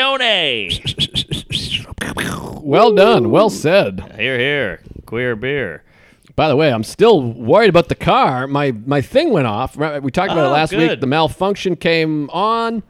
[2.62, 3.30] Well done.
[3.32, 4.12] Well said.
[4.16, 4.80] Here, here.
[5.06, 5.82] Queer beer.
[6.36, 8.46] By the way, I'm still worried about the car.
[8.46, 9.76] My my thing went off.
[9.76, 11.00] We talked about it Oh, last week.
[11.00, 12.82] The malfunction came on.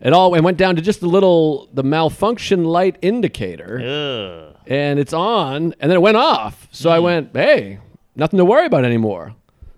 [0.00, 4.56] It all it went down to just the little the malfunction light indicator, Ugh.
[4.66, 6.68] and it's on, and then it went off.
[6.72, 6.94] So Hmm.
[6.96, 7.78] I went, hey,
[8.16, 9.34] nothing to worry about anymore.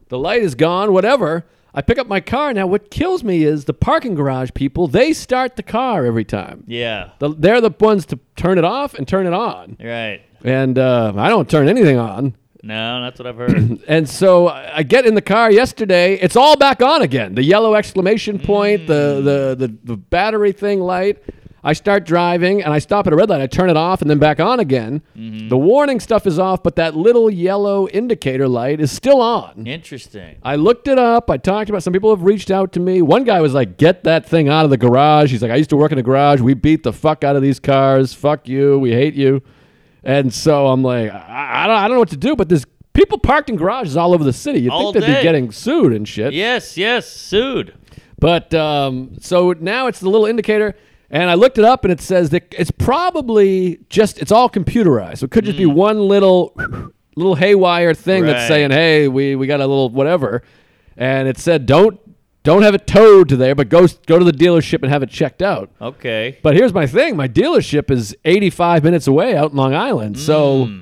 [0.09, 0.93] The light is gone.
[0.95, 1.45] Whatever.
[1.79, 2.67] I pick up my car now.
[2.67, 4.89] What kills me is the parking garage people.
[4.89, 6.65] They start the car every time.
[6.67, 7.11] Yeah.
[7.21, 10.23] The, they're the ones to turn it off and turn it on, Right.
[10.43, 12.35] and uh, I don't turn anything on.
[12.65, 13.79] No, that's what I've heard.
[13.87, 16.15] And so I I get in the car yesterday.
[16.15, 17.37] It's all back on again.
[17.37, 19.23] The yellow exclamation point, the,
[19.57, 21.23] the, the, the battery thing light.
[21.65, 23.41] I start driving and I stop at a red light.
[23.41, 25.03] I turn it off and then back on again.
[25.15, 29.67] The warning stuff is off, but that little yellow indicator light is still on.
[29.67, 30.37] Interesting.
[30.43, 31.31] I looked it up.
[31.31, 33.03] I talked about some people have reached out to me.
[33.03, 35.71] One guy was like, "Get that thing out of the garage." He's like, "I used
[35.71, 36.41] to work in the garage.
[36.41, 38.15] We beat the fuck out of these cars.
[38.15, 38.79] Fuck you.
[38.79, 39.43] We hate you."
[40.05, 42.37] And so I'm like, I, I don't, I don't know what to do.
[42.37, 44.61] But there's people parked in garages all over the city.
[44.61, 45.17] You think they'd day.
[45.17, 46.33] be getting sued and shit.
[46.33, 47.75] Yes, yes, sued.
[48.21, 50.75] But um, so now it's the little indicator,
[51.11, 55.19] and I looked it up, and it says that it's probably just it's all computerized.
[55.19, 55.75] So it could just be hmm.
[55.75, 56.55] one little
[57.17, 58.49] little haywire thing that's Right.
[58.49, 60.43] saying, "Hey, we we got a little whatever,"
[60.97, 61.99] and it said, "Don't
[62.45, 65.11] don't have it towed to there, but go go to the dealership and have it
[65.11, 66.39] checked out." Okay.
[66.43, 70.67] But here's my thing: my dealership is 85 minutes away out in Long Island, so.
[70.67, 70.79] Hmm.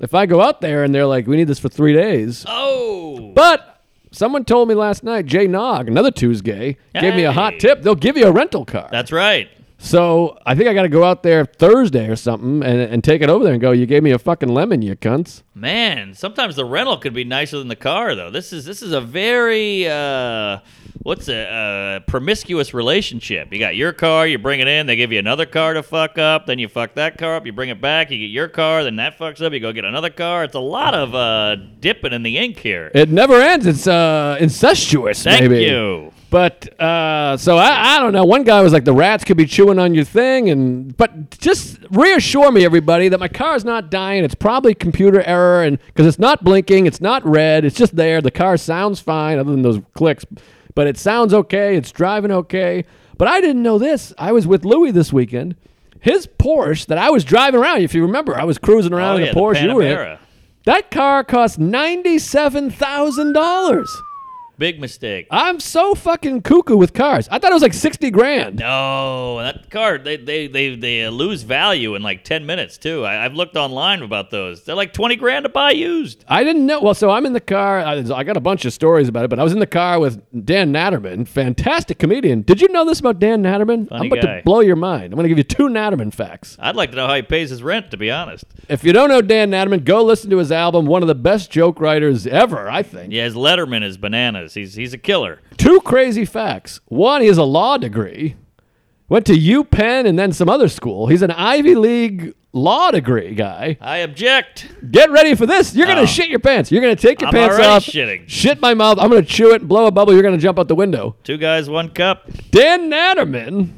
[0.00, 3.32] If I go out there and they're like, "We need this for three days," Oh.
[3.34, 3.80] but
[4.12, 7.58] someone told me last night, Jay Nog, another Tuesday, gave me a hot Hey.
[7.58, 7.82] tip.
[7.82, 8.86] They'll give you a rental car.
[8.92, 9.48] That's right.
[9.78, 13.22] So I think I got to go out there Thursday or something and, and take
[13.22, 13.70] it over there and go.
[13.70, 15.42] You gave me a fucking lemon, you cunts.
[15.54, 18.30] Man, sometimes the rental could be nicer than the car, though.
[18.30, 20.58] This is this is a very uh,
[21.02, 23.52] what's a uh, promiscuous relationship.
[23.52, 26.18] You got your car, you bring it in, they give you another car to fuck
[26.18, 28.82] up, then you fuck that car up, you bring it back, you get your car,
[28.82, 30.44] then that fucks up, you go get another car.
[30.44, 32.90] It's a lot of uh, dipping in the ink here.
[32.94, 33.64] It never ends.
[33.66, 35.22] It's uh, incestuous.
[35.22, 35.64] Thank maybe.
[35.64, 36.12] you.
[36.30, 38.24] But uh, so I, I don't know.
[38.26, 41.78] One guy was like, the rats could be chewing on your thing, and but just
[41.90, 44.24] reassure me, everybody, that my car is not dying.
[44.24, 48.20] It's probably computer error, and because it's not blinking, it's not red, it's just there.
[48.20, 50.26] The car sounds fine, other than those clicks,
[50.74, 51.76] but it sounds okay.
[51.76, 52.84] It's driving okay.
[53.16, 54.12] But I didn't know this.
[54.18, 55.56] I was with Louis this weekend.
[56.00, 59.16] His Porsche that I was driving around, if you remember, I was cruising around Oh,
[59.16, 59.62] in yeah, a the Porsche.
[59.62, 60.18] you were in.
[60.66, 63.90] That car cost ninety-seven thousand dollars.
[64.58, 65.28] Big mistake.
[65.30, 67.28] I'm so fucking cuckoo with cars.
[67.30, 68.58] I thought it was like sixty grand.
[68.58, 73.04] No, that car they they they, they lose value in like ten minutes too.
[73.04, 74.64] I, I've looked online about those.
[74.64, 76.24] They're like twenty grand to buy used.
[76.26, 76.80] I didn't know.
[76.80, 77.78] Well, so I'm in the car.
[77.80, 80.00] I, I got a bunch of stories about it, but I was in the car
[80.00, 82.42] with Dan Natterman, fantastic comedian.
[82.42, 83.88] Did you know this about Dan Natterman?
[83.88, 84.36] Funny I'm about guy.
[84.38, 85.04] to blow your mind.
[85.12, 86.56] I'm going to give you two Natterman facts.
[86.58, 87.92] I'd like to know how he pays his rent.
[87.92, 90.86] To be honest, If you don't know Dan Natterman, go listen to his album.
[90.86, 93.12] One of the best joke writers ever, I think.
[93.12, 94.47] yeah, his Letterman is bananas.
[94.54, 95.40] He's he's a killer.
[95.56, 96.80] Two crazy facts.
[96.86, 98.36] One, he has a law degree.
[99.08, 101.06] Went to UPenn and then some other school.
[101.06, 103.78] He's an Ivy League law degree guy.
[103.80, 104.66] I object.
[104.90, 105.74] Get ready for this.
[105.74, 106.06] You're gonna Oh.
[106.06, 106.70] shit your pants.
[106.70, 107.84] You're gonna take your I'm pants already off.
[107.84, 108.24] shitting.
[108.28, 108.98] Shit my mouth.
[109.00, 110.12] I'm gonna chew it, and blow a bubble.
[110.12, 111.16] You're gonna jump out the window.
[111.24, 112.28] Two guys, one cup.
[112.50, 113.70] Dan Natterman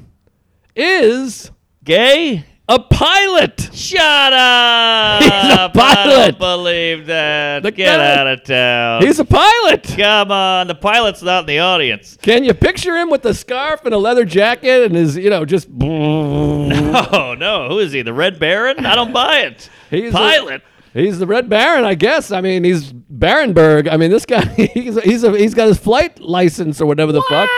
[0.74, 1.50] is
[1.85, 2.44] Gay.
[2.70, 3.68] A pilot.
[3.72, 5.22] Shut up!
[5.22, 5.78] He's a pilot.
[5.78, 7.62] I don't believe that.
[7.62, 9.02] The Get guy- out of town.
[9.06, 9.83] He's a pilot.
[9.96, 12.16] Come on, the pilot's not in the audience.
[12.22, 15.44] Can you picture him with a scarf and a leather jacket and his, you know,
[15.44, 18.02] just Oh no, who is he?
[18.02, 18.87] The Red Baron?
[18.87, 19.68] I don't buy it.
[19.90, 20.62] He's a- pilot.
[20.92, 22.33] He's the Red Baron, I guess.
[22.33, 23.88] I mean, he's Barenberg.
[23.88, 27.12] I mean, this guy, he's a, he's a, he's got his flight license or whatever
[27.12, 27.48] the fuck.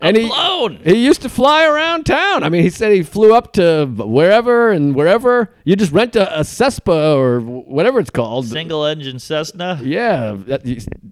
[0.00, 0.76] And he- blown.
[0.84, 2.42] He used to fly around town.
[2.44, 5.54] I mean, he said he flew up to wherever and wherever.
[5.64, 8.46] You just rent a, a Cespa or whatever it's called.
[8.46, 9.80] Single engine Cessna.
[9.82, 10.64] Yeah, that-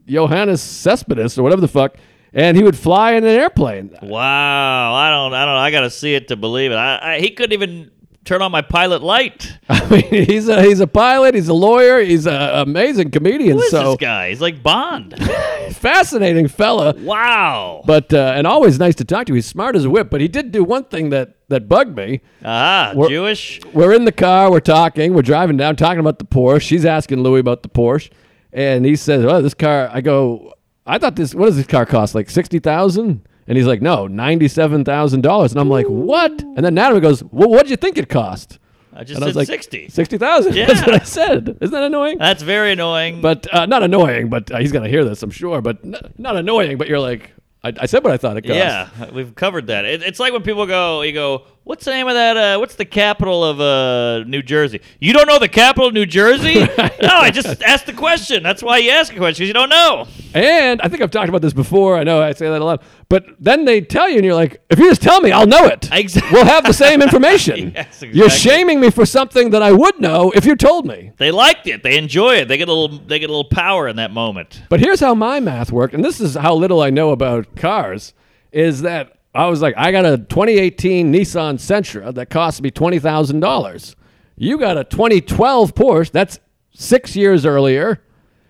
[0.07, 1.97] Johannes Cespedes or whatever the fuck.
[2.37, 3.97] And he would fly in an airplane.
[4.03, 5.55] Wow, I don't, I don't.
[5.55, 6.75] I got to see it to believe it.
[6.77, 7.93] I, I, he couldn't even
[8.25, 9.59] turn on my pilot light.
[9.69, 11.35] I mean, he's a he's a pilot.
[11.35, 12.01] He's a lawyer.
[12.01, 13.57] He's an amazing comedian.
[13.59, 14.31] Who is so this guy?
[14.31, 15.15] He's like Bond.
[15.73, 16.95] fascinating fella.
[16.99, 17.83] wow.
[17.87, 19.35] But uh, and always nice to talk to.
[19.35, 20.11] He's smart as a whip.
[20.11, 22.21] But he did do one thing that that bugged me.
[22.45, 23.61] Ah, We're- Jewish.
[23.73, 24.51] We're in the car.
[24.51, 25.15] We're talking.
[25.15, 26.63] We're driving down, talking about the Porsche.
[26.63, 28.11] She's asking Louis about the Porsche,
[28.53, 30.55] and he says, "Oh, this car." I go,
[30.87, 31.35] "I thought this.
[31.35, 32.15] What does this car cost?
[32.15, 33.27] Like sixty thousand?
[33.47, 37.23] And he's like, "No, ninety-seven thousand dollars." And I'm like, "What?" And then Natalie goes,
[37.25, 38.59] "Well, what would you think it cost?"
[38.97, 39.89] I just And I was said like, 60.
[39.89, 40.55] Sixty thousand.
[40.55, 40.67] Yeah.
[40.69, 41.59] That's what I said.
[41.61, 42.17] Isn't that annoying?
[42.19, 43.21] That's very annoying.
[43.21, 44.29] But uh, not annoying.
[44.29, 45.61] But uh, he's gonna hear this, I'm sure.
[45.61, 46.79] But n- not annoying.
[46.79, 47.33] But you're like,
[47.65, 48.55] I, I said what I thought it cost.
[48.57, 49.85] yeah, we've covered that.
[49.85, 52.37] It, it's like when people go, you go, what's the name of that?
[52.37, 54.81] Uh, what's the capital of uh, New Jersey?
[55.01, 56.55] You don't know the capital of New Jersey?
[56.79, 58.43] no, I just asked the question.
[58.43, 60.07] That's why you ask a question because you don't know.
[60.35, 61.97] And I think I've talked about this before.
[61.97, 62.83] I know I say that a lot.
[63.09, 65.65] But then they tell you, and you're like, if you just tell me, I'll know
[65.67, 65.89] it.
[66.05, 66.33] Exactly.
[66.33, 67.73] We'll have the same information.
[67.85, 71.13] Yes, You're shaming me for something that I would know if you told me.
[71.17, 71.83] They liked it.
[71.83, 72.49] They enjoy it.
[72.49, 72.99] They get a little.
[72.99, 74.63] They get a little power in that moment.
[74.69, 78.13] But here's how my math worked, and this is how little I know about cars,
[78.53, 83.95] is that I was like, I got a 2018 Nissan Sentra that cost me $20,000.
[84.37, 86.39] You got a 2012 Porsche that's
[86.73, 88.01] six years earlier,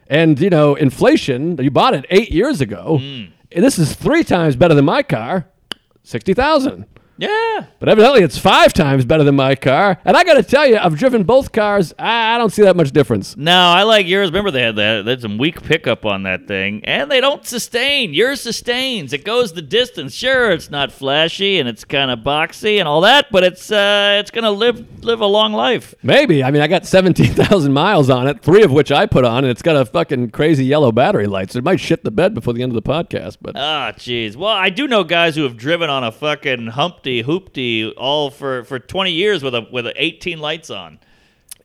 [0.08, 1.56] and you know inflation.
[1.62, 2.98] You bought it eight years ago.
[3.00, 5.46] And this is three times better than my car,
[6.02, 6.86] sixty thousand.
[7.16, 7.66] Yeah.
[7.78, 9.98] But evidently, it's five times better than my car.
[10.04, 11.94] And I got to tell you, I've driven both cars.
[11.98, 13.36] I, I don't see that much difference.
[13.36, 14.30] No, I like yours.
[14.30, 15.04] Remember they had that.
[15.04, 18.14] They had some weak pickup on that thing, and they don't sustain.
[18.14, 19.12] Yours sustains.
[19.12, 20.14] It goes the distance.
[20.14, 24.16] Sure, it's not flashy and it's kind of boxy and all that, but it's uh,
[24.20, 25.94] it's gonna live live a long life.
[26.02, 26.42] Maybe.
[26.42, 29.50] I mean, I got 17,000 miles on it, three of which I put on, and
[29.50, 31.52] it's got a fucking crazy yellow battery light.
[31.52, 33.36] So it might shit the bed before the end of the podcast.
[33.40, 34.36] But Ah, jeez.
[34.36, 36.68] Well, I do know guys who have driven on a fucking
[37.04, 40.98] Humpty Hoopty all for for 20 years with a with a 18 lights on.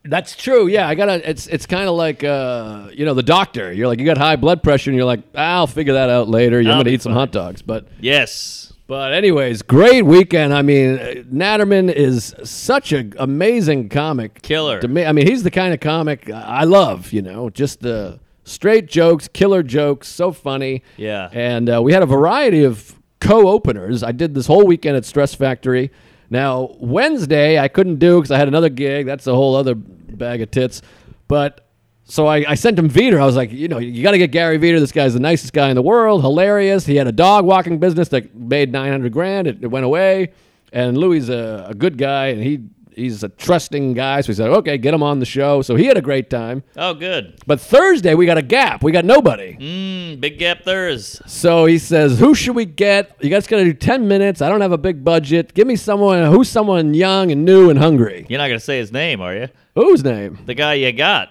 [0.04, 0.68] that's true.
[0.68, 3.72] Yeah, I got to, it's, it's kind of like, uh, you know, the doctor.
[3.72, 6.60] You're like, you got high blood pressure, and you're like, I'll figure that out later.
[6.60, 7.62] I'm I'll going to eat some hot dogs.
[7.62, 8.74] But, Yes.
[8.88, 10.54] but, anyways, great weekend.
[10.54, 14.42] I mean, uh, Natterman is such an amazing comic.
[14.42, 14.80] Killer.
[14.80, 18.20] To me, I mean, he's the kind of comic I love, you know, just the
[18.46, 20.82] straight jokes, killer jokes, so funny.
[20.98, 21.30] Yeah.
[21.34, 24.04] And uh, we had a variety of co-openers.
[24.04, 25.92] I did this whole weekend at Stress Factory.
[26.30, 29.06] Now Wednesday I couldn't do because I had another gig.
[29.06, 30.82] That's a whole other bag of tits.
[31.28, 31.66] But
[32.06, 33.22] so I, I sent him Vider.
[33.22, 34.80] I was like, you know, you got to get Gary Vider.
[34.80, 36.22] This guy's the nicest guy in the world.
[36.22, 36.86] Hilarious.
[36.86, 39.48] He had a dog walking business that made nine hundred grand.
[39.48, 40.32] It, it went away.
[40.72, 42.64] And Louis is a, a good guy, and he
[43.00, 44.22] he's a trusting guy.
[44.22, 45.62] So he said, okay, get him on the show.
[45.62, 46.64] So he had a great time.
[46.78, 47.40] Oh, good.
[47.48, 48.84] But Thursday we got a gap.
[48.84, 49.56] We got nobody.
[49.60, 51.22] Mm, big gap there is.
[51.26, 53.16] So he says, "Who should we get?
[53.22, 54.42] You guys got to do ten minutes.
[54.42, 55.54] I don't have a big budget.
[55.54, 58.26] Give me someone who's someone young and new and hungry.
[58.30, 59.48] You're not gonna say his name, are you?
[59.76, 60.40] Whose name?
[60.46, 61.30] The guy you got.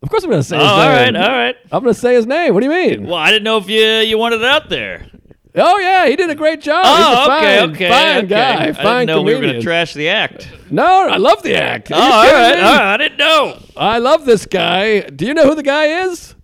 [0.00, 1.14] Of course I'm going to say Oh, his all name.
[1.14, 1.56] right, all right.
[1.72, 2.54] I'm going to say his name.
[2.54, 3.06] What do you mean?
[3.08, 5.10] Well, I didn't know if you you wanted it out there.
[5.58, 6.82] Oh yeah, he did a great job.
[6.86, 8.26] Oh, He's a okay, fine, okay, fine okay.
[8.28, 10.48] guy, I fine didn't know we were gonna trash the act.
[10.70, 11.90] no, I love the act.
[11.90, 12.94] Are Oh, all right, all right.
[12.94, 13.58] I didn't know.
[13.76, 15.00] I love this guy.
[15.00, 16.34] Do you know who the guy is?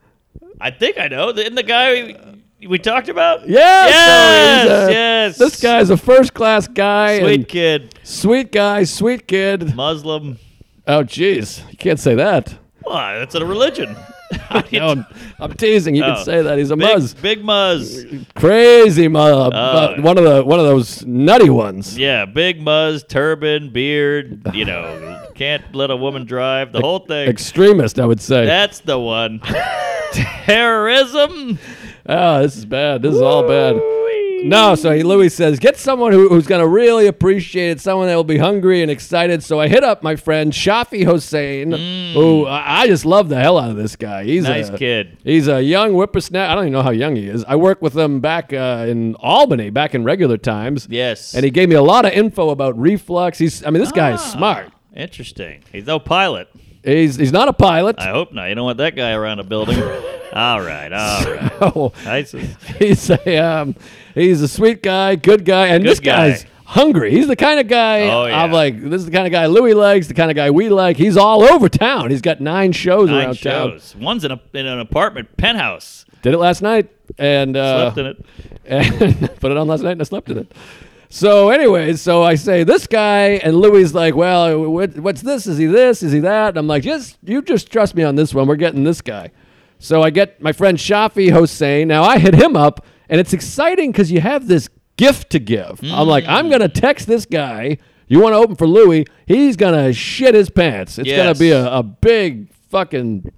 [0.60, 1.30] I think I know.
[1.30, 2.16] Isn't the guy
[2.60, 3.48] we, we talked about?
[3.48, 5.38] Yes, oh, Yes, so he's a- yes.
[5.38, 7.20] This guy's a first class guy.
[7.20, 9.74] Sweet kid, sweet guy, sweet kid.
[9.74, 10.38] Muslim.
[10.86, 12.54] Oh, jeez, you can't say that.
[12.82, 13.18] Why?
[13.18, 13.96] That's a religion.
[14.72, 15.06] No, I'm,
[15.38, 15.94] I'm teasing.
[15.94, 16.14] You Oh.
[16.14, 16.58] can say that.
[16.58, 17.20] He's a Big, muzz.
[17.22, 18.24] big muzz.
[18.34, 19.48] Crazy muzz.
[19.48, 19.50] Oh.
[19.50, 21.96] But one of the one of those nutty ones.
[21.98, 24.40] Yeah, big muzz, turban, beard.
[24.52, 26.72] You know, can't let a woman drive.
[26.72, 27.28] The whole thing.
[27.28, 28.44] Extremist, I would say.
[28.46, 29.40] That's the one.
[30.12, 31.58] Terrorism.
[32.06, 33.02] Oh, this is bad.
[33.02, 33.76] This is all bad.
[34.44, 38.08] No, so he, Louis says, get someone who, who's going to really appreciate it, someone
[38.08, 39.42] that will be hungry and excited.
[39.42, 41.72] So I hit up my friend Shafi Hossein,
[42.12, 44.24] who I, I just love the hell out of this guy.
[44.24, 44.48] He's Mm.
[44.48, 45.16] Nice a, kid.
[45.24, 46.52] He's a young whippersnapper.
[46.52, 47.44] I don't even know how young he is.
[47.48, 50.86] I worked with him back uh, in Albany, back in regular times.
[50.90, 51.34] Yes.
[51.34, 53.38] And he gave me a lot of info about reflux.
[53.38, 54.70] He's, I mean, this guy is smart.
[54.94, 55.62] Interesting.
[55.72, 56.48] He's no pilot.
[56.84, 57.96] He's, he's not a pilot.
[57.98, 58.46] I hope not.
[58.46, 59.82] You don't want that guy around a building.
[60.32, 60.92] all right.
[60.92, 62.04] All right.
[62.04, 62.32] Nice.
[62.78, 63.74] he's a um,
[64.14, 66.30] he's a sweet guy, good guy, and Good this guy.
[66.30, 67.10] guy's hungry.
[67.10, 68.42] He's the kind of guy Oh, yeah.
[68.42, 68.82] I'm like.
[68.82, 70.08] This is the kind of guy Louis likes.
[70.08, 70.96] The kind of guy we like.
[70.98, 72.10] He's all over town.
[72.10, 73.80] He's got nine shows Nine around town.
[73.98, 76.04] One's in, a, in an apartment penthouse.
[76.22, 78.26] Did it last night and uh, Slept in it.
[78.66, 80.52] and put it on last night and I slept in it.
[81.14, 85.46] So, anyways, so I say this guy, and Louis like, well, what, what's this?
[85.46, 86.02] Is he this?
[86.02, 86.48] Is he that?
[86.48, 88.48] And I'm like, just you just trust me on this one.
[88.48, 89.30] We're getting this guy.
[89.78, 91.86] So I get my friend Shafi Hossein.
[91.86, 95.78] Now I hit him up, and it's exciting because you have this gift to give.
[95.84, 96.74] I'm like, I'm gonna mm.
[96.74, 97.78] text this guy.
[98.08, 99.06] You want to open for Louis?
[99.24, 100.98] He's gonna shit his pants.
[100.98, 103.30] It's gonna be a, a big fucking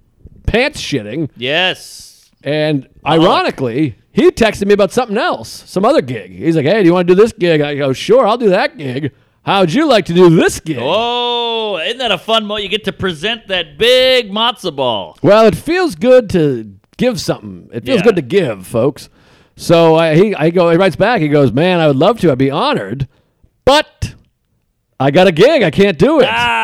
[0.47, 1.29] pants shitting.
[1.37, 2.31] Yes.
[2.43, 3.11] And oh.
[3.11, 6.31] ironically, he texted me about something else, some other gig.
[6.31, 8.49] He's like, "Hey, do you want to do this gig?" I go, "Sure, I'll do
[8.49, 9.13] that gig."
[9.45, 10.79] How'd you like to do this gig?
[10.81, 12.63] Oh, isn't that a fun moment?
[12.63, 15.17] You get to present that big matzo ball.
[15.21, 17.69] Well, it feels good to give something.
[17.71, 18.03] It feels Yeah.
[18.03, 19.07] good to give, folks.
[19.55, 20.69] So I, he, I go.
[20.71, 21.21] He writes back.
[21.21, 22.31] He goes, "Man, I would love to.
[22.31, 23.07] I'd be honored,
[23.65, 24.15] but
[24.99, 25.63] I got a gig.
[25.63, 26.56] I can't do it." Ah,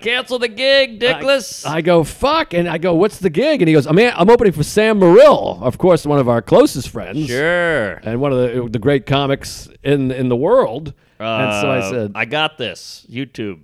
[0.00, 1.66] cancel the gig, Dickless.
[1.66, 2.54] I go, fuck.
[2.54, 3.60] And I go, what's the gig?
[3.62, 6.88] And he goes, I'm, I'm opening for Sam Morrill, of course, one of our closest
[6.88, 7.26] friends.
[7.26, 7.94] sure.
[8.04, 10.94] And one of the, the great comics in, in the world.
[11.18, 13.06] and so I Uh, said, I got this.
[13.10, 13.60] YouTube.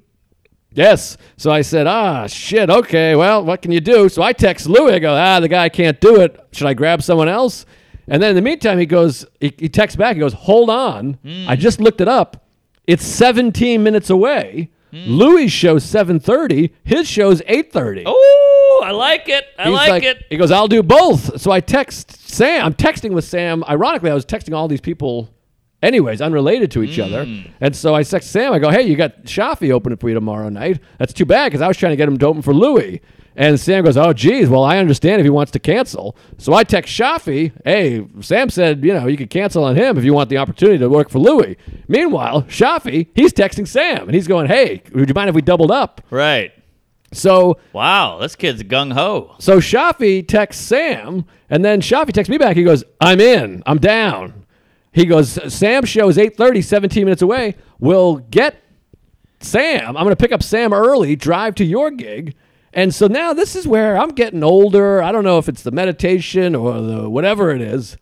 [0.72, 1.16] yes.
[1.36, 4.08] So I said, ah, shit, okay, well, what can you do?
[4.08, 4.94] So I text Louis.
[4.94, 6.38] I go, ah, the guy can't do it.
[6.52, 7.64] Should I grab someone else?
[8.08, 10.14] And then in the meantime, he goes, he, he texts back.
[10.16, 11.14] He goes, hold on.
[11.24, 11.46] Hmm.
[11.48, 12.44] I just looked it up.
[12.86, 14.68] It's 17 minutes away.
[14.94, 15.10] Hmm.
[15.10, 16.70] Louis' show's 7.30.
[16.84, 18.04] His show's 8.30.
[18.06, 19.44] Oh, I like it.
[19.58, 20.24] I He's like, it.
[20.30, 21.40] He goes, I'll do both.
[21.40, 22.64] So I text Sam.
[22.64, 23.64] I'm texting with Sam.
[23.64, 25.30] Ironically, I was texting all these people,
[25.82, 27.24] anyways, unrelated to each other.
[27.26, 27.50] Mm.
[27.60, 28.52] And so I text Sam.
[28.52, 30.80] I go, hey, you got Shafi opening for you tomorrow night.
[30.98, 33.00] That's too bad because I was trying to get him to open for Louis.
[33.36, 36.16] And Sam goes, oh, geez, well, I understand if he wants to cancel.
[36.38, 40.04] So I text Shafi, hey, Sam said, you know, you could cancel on him if
[40.04, 41.56] you want the opportunity to work for Louis.
[41.88, 45.72] Meanwhile, Shafi, he's texting Sam and he's going, hey, would you mind if we doubled
[45.72, 46.00] up?
[46.10, 46.52] Right.
[47.12, 49.34] So Wow, this kid's gung ho.
[49.38, 52.56] so Shafi texts Sam, and then Shafi texts me back.
[52.56, 53.62] He goes, I'm in.
[53.66, 54.46] I'm down.
[54.92, 57.56] He goes, "Sam's show is 8.30, 17 minutes away.
[57.80, 58.62] We'll get
[59.40, 59.96] Sam.
[59.96, 62.34] I'm going to pick up Sam early, drive to your gig.
[62.74, 65.00] And so now this is where I'm getting older.
[65.02, 67.96] I don't know if it's the meditation or the whatever it is.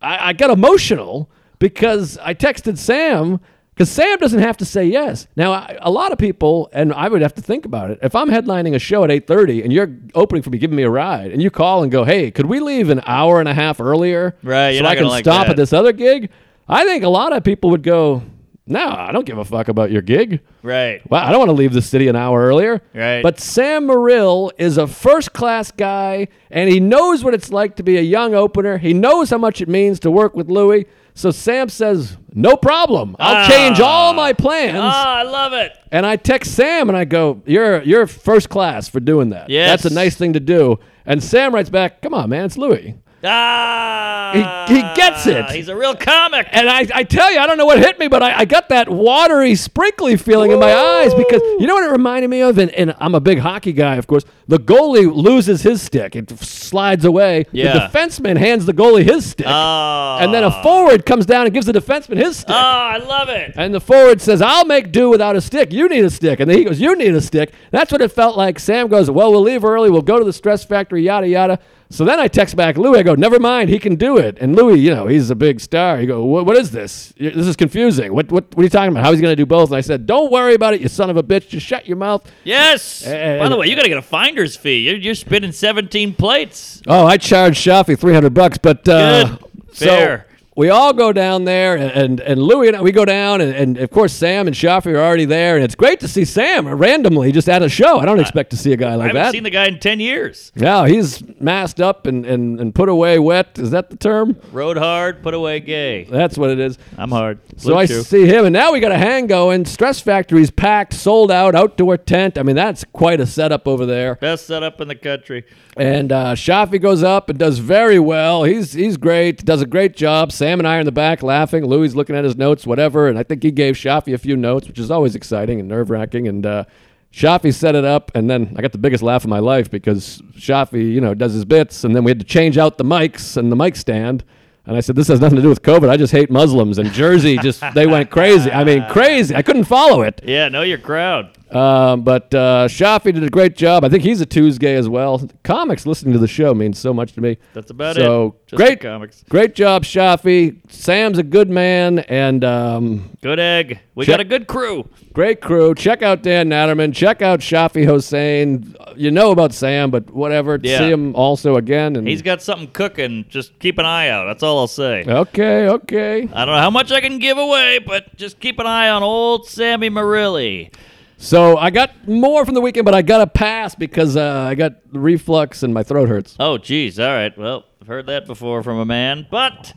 [0.00, 3.40] I, I got emotional because I texted Sam
[3.74, 5.26] because Sam doesn't have to say yes.
[5.36, 7.98] Now, I, a lot of people, and I would have to think about it.
[8.00, 10.90] If I'm headlining a show at 8:30 and you're opening for me, giving me a
[10.90, 13.80] ride, and you call and go, "Hey, could we leave an hour and a half
[13.80, 15.50] earlier, Right, so I can like stop that.
[15.50, 16.30] at this other gig?"
[16.68, 18.22] I think a lot of people would go,
[18.66, 21.00] "No, I don't give a fuck about your gig." Right.
[21.10, 22.82] Well, I don't want to leave the city an hour earlier.
[22.94, 23.22] Right.
[23.22, 27.82] But Sam Morrill is a first class guy, and he knows what it's like to
[27.82, 28.78] be a young opener.
[28.78, 30.86] He knows how much it means to work with Louis.
[31.14, 33.16] So Sam says, No problem.
[33.18, 33.48] I'll Ah.
[33.48, 34.76] change all my plans.
[34.78, 35.72] Ah, I love it.
[35.90, 39.48] And I text Sam and I go, You're you're first class for doing that.
[39.48, 39.70] Yes.
[39.82, 40.78] That's a nice thing to do.
[41.06, 42.96] And Sam writes back, Come on, man, it's Louis.
[43.26, 45.50] Ah, He- he gets it.
[45.50, 46.46] He's a real comic.
[46.50, 48.68] And I, I tell you, I don't know what hit me, but I, I got
[48.70, 52.58] that watery, sprinkly feeling in my eyes because you know what it reminded me of?
[52.58, 54.24] And, and I'm a big hockey guy, of course.
[54.48, 57.44] The goalie loses his stick, it slides away.
[57.52, 57.72] Yeah.
[57.74, 59.46] The defenseman hands the goalie his stick.
[59.48, 60.18] Oh.
[60.20, 62.50] and then a forward comes down and gives the defenseman his stick.
[62.50, 63.52] Oh, I love it.
[63.56, 65.72] And the forward says, I'll make do without a stick.
[65.72, 66.40] You need a stick.
[66.40, 67.52] And then he goes, You need a stick.
[67.70, 68.58] That's what it felt like.
[68.58, 69.90] Sam goes, Well, we'll leave early.
[69.90, 71.58] We'll go to the stress factory, yada, yada.
[71.88, 72.98] So then I text back Louis.
[72.98, 73.70] I go, Never mind.
[73.70, 74.38] He can do it.
[74.40, 75.98] And Louis, you know, he's a big star.
[75.98, 77.12] He go, What, what is this?
[77.16, 78.12] This is confusing.
[78.12, 79.04] What, what, what are you talking about?
[79.04, 79.70] How he's going to do both?
[79.70, 81.48] And I said, Don't worry about it, you son of a bitch.
[81.48, 82.28] Just shut your mouth.
[82.44, 83.04] Yes.
[83.06, 84.80] And- By the way, you got to get a finder's fee.
[84.88, 86.82] You're, you're spinning 17 plates.
[86.86, 89.38] Oh, I charged Shafi 300 bucks, but uh, Good.
[89.72, 90.26] so Fair.
[90.56, 93.52] We all go down there, and and, and Louis and I, we go down, and,
[93.54, 96.66] and of course Sam and Shafi are already there, and it's great to see Sam
[96.66, 97.98] randomly just at a show.
[97.98, 99.16] I don't expect to see a guy like that.
[99.16, 99.32] I haven't that.
[99.32, 100.52] seen the guy in 10 years.
[100.56, 103.58] no, he's masked up and, and, and put away wet.
[103.58, 104.40] Is that the term?
[104.50, 106.04] Rode hard, put away gay.
[106.04, 106.78] That's what it is.
[106.96, 107.38] I'm hard.
[107.58, 109.66] So I see him, and now we got a hang going.
[109.66, 112.38] Stress Factory's packed, sold out, outdoor tent.
[112.38, 114.14] I mean, that's quite a setup over there.
[114.16, 115.44] Best setup in the country.
[115.76, 118.44] And uh, Shafi goes up and does very well.
[118.44, 119.44] He's he's great.
[119.44, 120.32] Does a great job.
[120.32, 121.64] Sam and I are in the back laughing.
[121.64, 123.08] Louis looking at his notes, whatever.
[123.08, 125.90] And I think he gave Shafi a few notes, which is always exciting and nerve
[125.90, 126.28] wracking.
[126.28, 126.64] And uh,
[127.12, 130.20] Shafi set it up, and then I got the biggest laugh of my life because
[130.32, 133.36] Shafi, you know, does his bits, and then we had to change out the mics
[133.36, 134.22] and the mic stand.
[134.66, 135.88] And I said, "This has nothing to do with COVID.
[135.88, 138.50] I just hate Muslims." And Jersey just they went crazy.
[138.50, 139.34] I mean, crazy.
[139.34, 140.20] I couldn't follow it.
[140.24, 141.30] Yeah, know your crowd.
[141.50, 143.84] Um, but uh, Shafi did a great job.
[143.84, 145.28] I think he's a Tuesday as well.
[145.44, 147.38] Comics listening to the show means so much to me.
[147.54, 148.48] That's about so, it.
[148.48, 149.24] Just great, comics.
[149.28, 150.58] great job, Shafi.
[150.68, 153.78] Sam's a good man, and um, Good egg.
[153.94, 154.88] We Check- got a good crew.
[155.12, 155.74] great crew.
[155.74, 156.92] Check out Dan Natterman.
[156.92, 158.74] Check out Shafi Hossein.
[158.96, 160.58] You know about Sam, but whatever.
[160.60, 160.78] Yeah.
[160.78, 161.94] See him also again.
[161.96, 163.24] And He's got something cooking.
[163.28, 164.24] Just keep an eye out.
[164.26, 165.04] That's all I'll say.
[165.06, 166.22] okay, okay.
[166.22, 169.02] I don't know how much I can give away, but just keep an eye on
[169.04, 170.72] old Sammy Marilli.
[171.18, 174.54] So I got more from the weekend, but I got a pass because uh, I
[174.54, 176.36] got reflux and my throat hurts.
[176.38, 177.00] Oh, geez.
[177.00, 177.36] All right.
[177.36, 179.26] Well, I've heard that before from a man.
[179.30, 179.72] But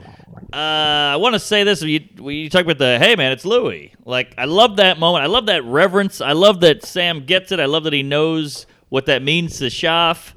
[0.51, 1.81] uh, I want to say this.
[1.81, 3.93] You, you talk about the, hey, man, it's Louis.
[4.03, 5.23] Like, I love that moment.
[5.23, 6.19] I love that reverence.
[6.19, 7.59] I love that Sam gets it.
[7.61, 10.35] I love that he knows what that means to Schaff.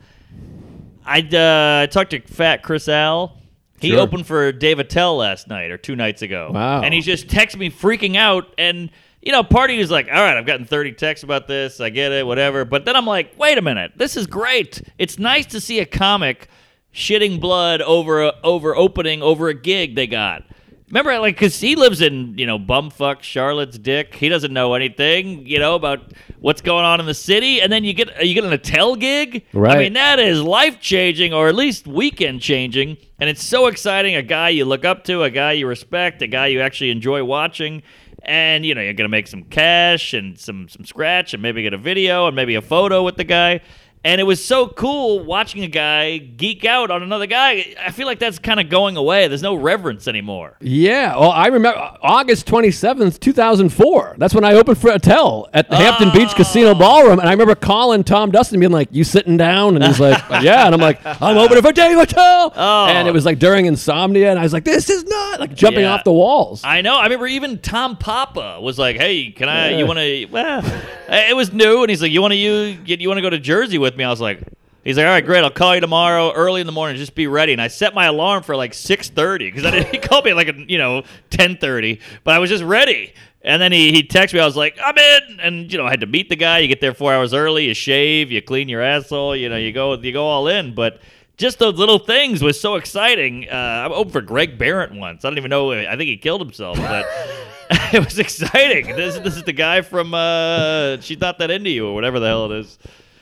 [1.04, 3.38] I, uh, I talked to Fat Chris Al.
[3.80, 3.98] He Sure.
[3.98, 6.52] opened for Dave Attell last night or two nights ago.
[6.54, 6.82] Wow.
[6.82, 8.54] And he just texted me freaking out.
[8.56, 8.90] And,
[9.22, 11.80] you know, part of was like, all right, I've gotten 30 texts about this.
[11.80, 12.64] I get it, whatever.
[12.64, 13.92] But then I'm like, wait a minute.
[13.96, 14.82] This is great.
[14.98, 16.48] It's nice to see a comic
[16.92, 20.42] shitting blood over a, over opening over a gig they got.
[20.90, 24.14] Remember, like, because he lives in, you know, bumfuck Charlotte's dick.
[24.14, 27.62] He doesn't know anything, you know, about what's going on in the city.
[27.62, 29.46] And then you get you get an Attell gig.
[29.54, 29.76] Right.
[29.76, 32.98] I mean, that is life changing, or at least weekend changing.
[33.18, 34.16] And it's so exciting.
[34.16, 37.24] A guy you look up to, a guy you respect, a guy you actually enjoy
[37.24, 37.82] watching.
[38.24, 41.74] And you know you're gonna make some cash and some some scratch, and maybe get
[41.74, 43.60] a video and maybe a photo with the guy.
[44.04, 47.74] And it was so cool watching a guy geek out on another guy.
[47.80, 49.28] I feel like that's kind of going away.
[49.28, 50.56] There's no reverence anymore.
[50.60, 54.16] Yeah, well, I remember uh, August 27th, 2004.
[54.18, 56.36] That's when I opened for Attell at the Hampton Beach Oh.
[56.36, 57.20] Casino Ballroom.
[57.20, 59.76] And I remember calling Tom Dustin being like, You sitting down?
[59.76, 60.66] And he's like, Yeah.
[60.66, 62.52] And I'm like, I'm opening for Dave Attell.
[62.56, 62.86] Oh.
[62.86, 64.30] And it was like during insomnia.
[64.30, 65.92] And I was like, This is not like jumping Yeah.
[65.94, 66.62] off the walls.
[66.64, 66.96] I know.
[66.96, 69.70] I remember even Tom Papa was like, "Hey, can I?
[69.70, 69.78] Yeah.
[69.78, 70.62] You want to?" Well,
[71.08, 73.30] it was new, and he's like, "You want to you get you want to go
[73.30, 74.40] to Jersey with me?" I was like.
[74.84, 75.44] He's like, all right, great.
[75.44, 76.96] I'll call you tomorrow early in the morning.
[76.96, 77.52] Just be ready.
[77.52, 80.54] And I set my alarm for like six thirty because he called me like a,
[80.56, 83.14] you know ten thirty, but I was just ready.
[83.42, 84.40] And then he he texted me.
[84.40, 85.38] I was like, I'm in.
[85.38, 86.58] And you know, I had to meet the guy.
[86.58, 87.66] You get there four hours early.
[87.66, 88.32] You shave.
[88.32, 89.36] You clean your asshole.
[89.36, 90.74] You know, you go you go all in.
[90.74, 91.00] But
[91.36, 93.48] just those little things was so exciting.
[93.48, 95.24] Uh, I opened for Greg Behrendt once.
[95.24, 95.72] I don't even know.
[95.72, 97.06] I think he killed himself, but
[97.92, 98.94] it was exciting.
[98.94, 102.26] This, this is the guy from uh, She's Not That Into You or whatever the
[102.26, 102.78] hell it is.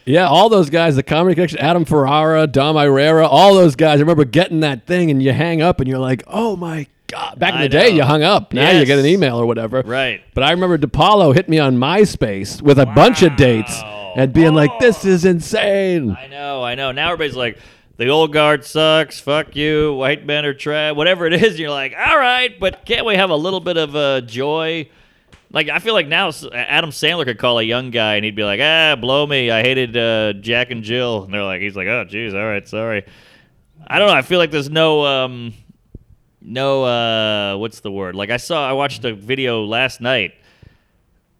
[0.06, 3.98] Yeah, all those guys, the comedy connection, Adam Ferrara, Dom Irrera, all those guys.
[3.98, 7.38] I remember getting that thing and you hang up and you're like, Oh my God.
[7.38, 7.96] Back in I the day, know.
[7.96, 8.52] you hung up.
[8.52, 8.86] Now you Yes.
[8.86, 9.82] get an email or whatever.
[9.82, 10.22] Right.
[10.34, 13.78] But I remember DePaulo hit me on MySpace with a bunch of dates
[14.16, 16.92] and being like, "This is insane." I know, I know.
[16.92, 17.58] Now everybody's like,
[17.96, 19.20] the old guard sucks.
[19.20, 19.92] Fuck you.
[19.94, 20.94] White men are trash.
[20.96, 23.94] Whatever it is, you're like, all right, but can't we have a little bit of
[23.94, 24.88] uh, joy?
[25.52, 28.44] Like I feel like now Adam Sandler could call a young guy and he'd be
[28.44, 29.50] like, ah, blow me.
[29.50, 32.66] I hated uh, Jack and Jill, and they're like, he's like, oh, geez, all right,
[32.68, 33.04] sorry.
[33.86, 34.14] I don't know.
[34.14, 35.52] I feel like there's no, um,
[36.40, 38.14] no, uh, what's the word?
[38.14, 40.34] Like I saw, I watched a video last night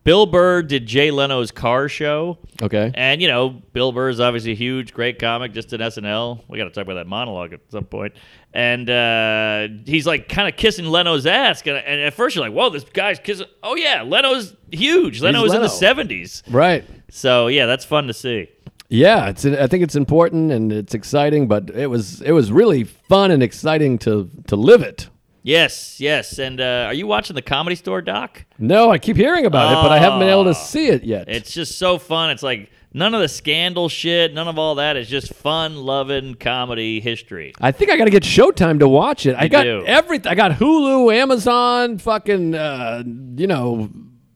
[0.02, 2.38] Bill Burr did Jay Leno's car show.
[2.62, 2.90] Okay.
[2.94, 6.42] And, you know, Bill Burr is obviously a huge, great comic, just in SNL.
[6.48, 8.14] We got to talk about that monologue at some point.
[8.54, 11.60] And uh, he's like kind of kissing Leno's ass.
[11.66, 13.46] And, and at first you're like, whoa, this guy's kissing.
[13.62, 15.20] Oh, yeah, Leno's huge.
[15.20, 16.42] Leno was in the 70s.
[16.50, 16.84] Right.
[17.10, 18.48] So, yeah, that's fun to see.
[18.92, 19.46] Yeah, it's.
[19.46, 23.40] I think it's important and it's exciting, but it was it was really fun and
[23.40, 25.08] exciting to to live it.
[25.42, 26.38] Yes, yes.
[26.38, 28.44] And uh, are you watching the Comedy Store doc?
[28.58, 30.52] No, I keep hearing about it, but I haven't been able to Oh.
[30.52, 31.28] see it yet.
[31.28, 32.30] It's just so fun.
[32.30, 34.96] It's like none of the scandal shit, none of all that.
[34.96, 37.54] It's just fun, loving comedy history.
[37.60, 39.34] I think I got to get Showtime to watch it.
[39.38, 39.82] I got do.
[39.86, 40.30] everything.
[40.30, 43.02] I got Hulu, Amazon, fucking, uh,
[43.36, 43.88] you know,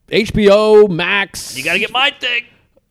[0.08, 1.56] HBO Max.
[1.56, 2.44] You got to get my thing.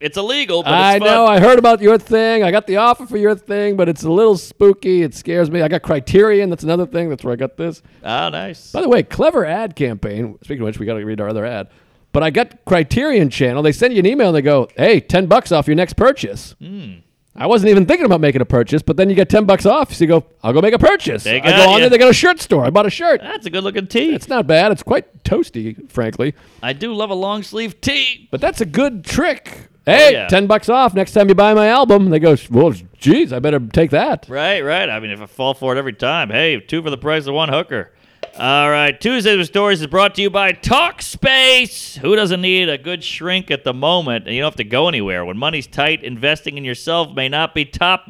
[0.04, 1.14] It's illegal, but I it's fun.
[1.14, 1.26] know.
[1.26, 2.44] I heard about your thing.
[2.44, 5.02] I got the offer for your thing, but it's a little spooky.
[5.02, 5.62] It scares me.
[5.62, 6.50] I got Criterion.
[6.50, 7.10] That's another thing.
[7.10, 7.82] That's where I got this.
[8.04, 8.72] Oh, nice.
[8.74, 10.38] By the way, clever ad campaign.
[10.44, 11.70] Speaking of which, we got to read our other ad.
[12.12, 13.64] But I got Criterion Channel.
[13.64, 14.28] They send you an email.
[14.28, 16.96] and They go, "Hey, ten bucks off your next purchase." Hmm.
[17.36, 19.94] I wasn't even thinking about making a purchase, but then you get ten bucks off.
[19.94, 21.80] So you go, "I'll go make a purchase." They I go on ya.
[21.80, 21.90] there.
[21.90, 22.66] They got a shirt store.
[22.66, 23.22] I bought a shirt.
[23.22, 24.14] That's a good looking tee.
[24.14, 24.72] It's not bad.
[24.74, 26.36] It's quite toasty, frankly.
[26.62, 28.28] I do love a long sleeve tee.
[28.30, 29.70] But that's a good trick.
[29.86, 30.28] Hey, Oh, yeah.
[30.28, 32.10] ten bucks off next time you buy my album.
[32.10, 34.26] They go, well, geez, I better take that.
[34.30, 34.90] Right, right.
[34.90, 37.34] I mean, if I fall for it every time, hey, two for the price of
[37.34, 37.92] one hooker.
[38.40, 41.98] All right, Tuesdays with Stories is brought to you by Talkspace.
[41.98, 44.26] Who doesn't need a good shrink at the moment?
[44.26, 45.24] And you don't have to go anywhere.
[45.26, 48.08] When money's tight, investing in yourself may not be top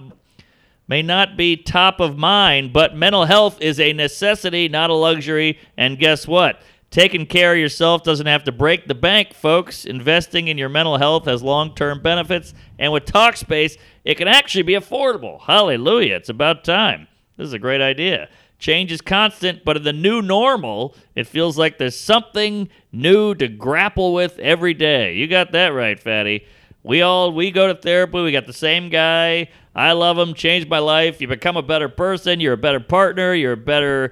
[0.87, 5.57] may not be top of mind, but mental health is a necessity, not a luxury.
[5.77, 6.61] And guess what?
[6.93, 9.83] Taking care of yourself doesn't have to break the bank, folks.
[9.83, 12.53] Investing in your mental health has long term benefits.
[12.77, 15.41] And with Talkspace, it can actually be affordable.
[15.41, 16.17] Hallelujah.
[16.17, 17.07] It's about time.
[17.35, 18.29] This is a great idea.
[18.59, 23.47] Change is constant, but in the new normal, it feels like there's something new to
[23.47, 25.15] grapple with every day.
[25.15, 26.45] You got that right, Fatty.
[26.83, 28.21] We all we go to therapy.
[28.21, 29.49] We got the same guy.
[29.73, 30.35] I love him.
[30.35, 31.21] Changed my life.
[31.21, 32.39] You become a better person.
[32.39, 33.33] You're a better partner.
[33.33, 34.11] You're a better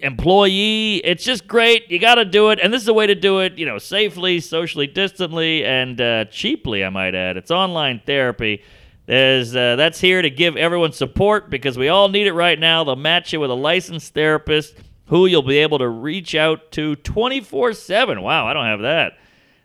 [0.00, 0.96] employee.
[0.98, 1.90] It's just great.
[1.90, 3.58] You got to do it, and this is a way to do it.
[3.58, 6.84] You know, safely, socially distantly, and uh, cheaply.
[6.84, 7.36] I might add.
[7.36, 8.62] It's online therapy.
[9.06, 12.84] There's uh, that's here to give everyone support because we all need it right now.
[12.84, 14.74] They'll match you with a licensed therapist
[15.06, 18.22] who you'll be able to reach out to 24 7.
[18.22, 19.14] Wow, I don't have that.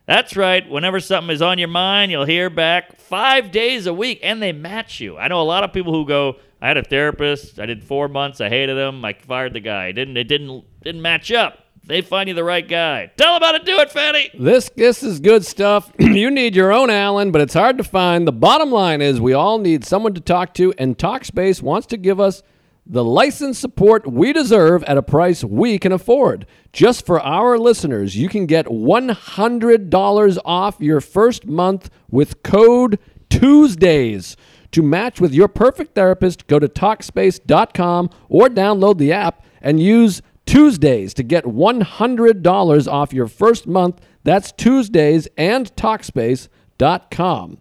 [0.06, 0.70] That's right.
[0.70, 4.52] Whenever something is on your mind, you'll hear back five days a week, and they
[4.52, 5.18] match you.
[5.18, 7.60] I know a lot of people who go, "I had a therapist.
[7.60, 8.42] I did four months.
[8.42, 9.04] I hated him.
[9.06, 9.88] I fired the guy.
[9.88, 13.12] It didn't it didn't didn't match up." They find you the right guy.
[13.18, 14.30] Tell them how to do it, Fanny.
[14.34, 15.92] This this is good stuff.
[16.00, 18.26] you need your own Allen, but it's hard to find.
[18.26, 21.98] The bottom line is we all need someone to talk to, and Talkspace wants to
[21.98, 22.42] give us
[22.86, 26.46] the license support we deserve at a price we can afford.
[26.72, 33.00] Just for our listeners, you can get $100 off your first month with code
[33.30, 34.36] Tuesdays.
[34.74, 40.22] To match with your perfect therapist, go to Talkspace.com or download the app and use
[40.48, 44.02] Tuesdays to get $100 off your first month.
[44.24, 47.58] That's Tuesdays and Talkspace.com.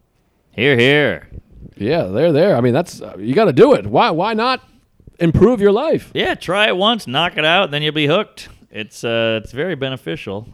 [0.53, 1.29] Here, here.
[1.77, 2.57] Yeah, they're there.
[2.57, 3.87] I mean, that's uh, you got to do it.
[3.87, 4.63] Why why not
[5.19, 6.11] improve your life?
[6.15, 8.49] Yeah, try it once, knock it out, then you'll be hooked.
[8.71, 10.49] It's uh, it's very beneficial.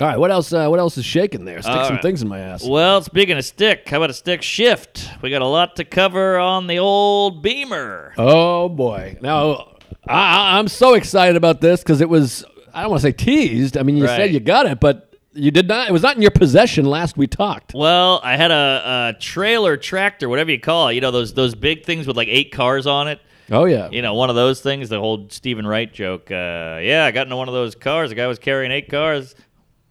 [0.00, 1.60] All right, what else uh, what else is shaking there?
[1.60, 2.02] Stick All some right.
[2.02, 2.64] things in my ass.
[2.66, 5.08] Well, speaking of stick, how about a stick shift?
[5.22, 8.14] We got a lot to cover on the old Beamer.
[8.16, 9.18] Oh boy.
[9.20, 9.74] Now
[10.06, 10.14] I,
[10.54, 13.76] I- I'm so excited about this cuz it was I don't want to say teased.
[13.76, 14.16] I mean, you Right.
[14.16, 17.16] said you got it, but you did not it was not in your possession last
[17.18, 17.74] we talked.
[17.74, 20.94] Well, I had a, a trailer tractor, whatever you call it.
[20.94, 23.20] You know those those big things with like eight cars on it.
[23.52, 23.88] Oh yeah.
[23.90, 24.88] You know, one of those things.
[24.88, 26.30] The whole Stephen Wright joke.
[26.30, 28.08] Uh, yeah, I got into one of those cars.
[28.10, 29.34] The guy was carrying eight cars.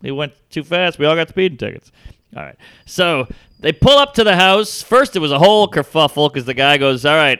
[0.01, 0.99] He went too fast.
[0.99, 1.91] We all got speeding tickets.
[2.35, 2.55] All right.
[2.85, 3.27] So
[3.59, 4.81] they pull up to the house.
[4.81, 7.39] First, it was a whole kerfuffle because the guy goes, "All right,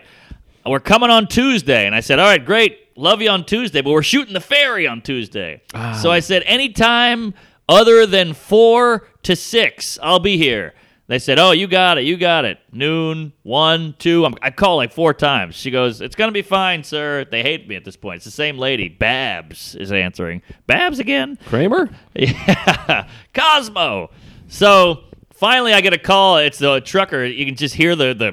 [0.66, 3.92] we're coming on Tuesday," and I said, "All right, great, love you on Tuesday, but
[3.92, 6.12] we're shooting the ferry on Tuesday." So ah.
[6.12, 7.34] I said, "Anytime
[7.68, 10.74] other than four to six, I'll be here."
[11.10, 12.60] They said, "Oh, you got it, you got it.
[12.72, 14.26] Noon, one, two.
[14.26, 17.68] I'm, I call like four times." She goes, "It's gonna be fine, sir." They hate
[17.68, 18.18] me at this point.
[18.18, 18.90] It's the same lady.
[18.90, 20.44] Babs is answering.
[20.68, 21.40] Babs again.
[21.48, 21.90] Kramer?
[22.16, 24.12] Yeah, Cosmo.
[24.50, 25.04] So
[25.34, 26.38] finally, I get a call.
[26.38, 27.26] It's the trucker.
[27.26, 28.32] You can just hear the the.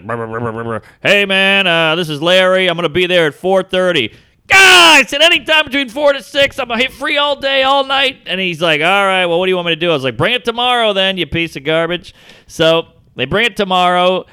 [1.02, 2.68] Hey man, uh, this is Larry.
[2.68, 4.12] I'm gonna be there at 4:30.
[4.46, 8.18] Guys, at any time between four to six, I'm hit free all day, all night.
[8.26, 10.04] And he's like, "All right, well, what do you want me to do?" I was
[10.04, 12.14] like, "Bring it tomorrow, then, you piece of garbage."
[12.46, 12.86] So
[13.16, 14.24] they bring it tomorrow.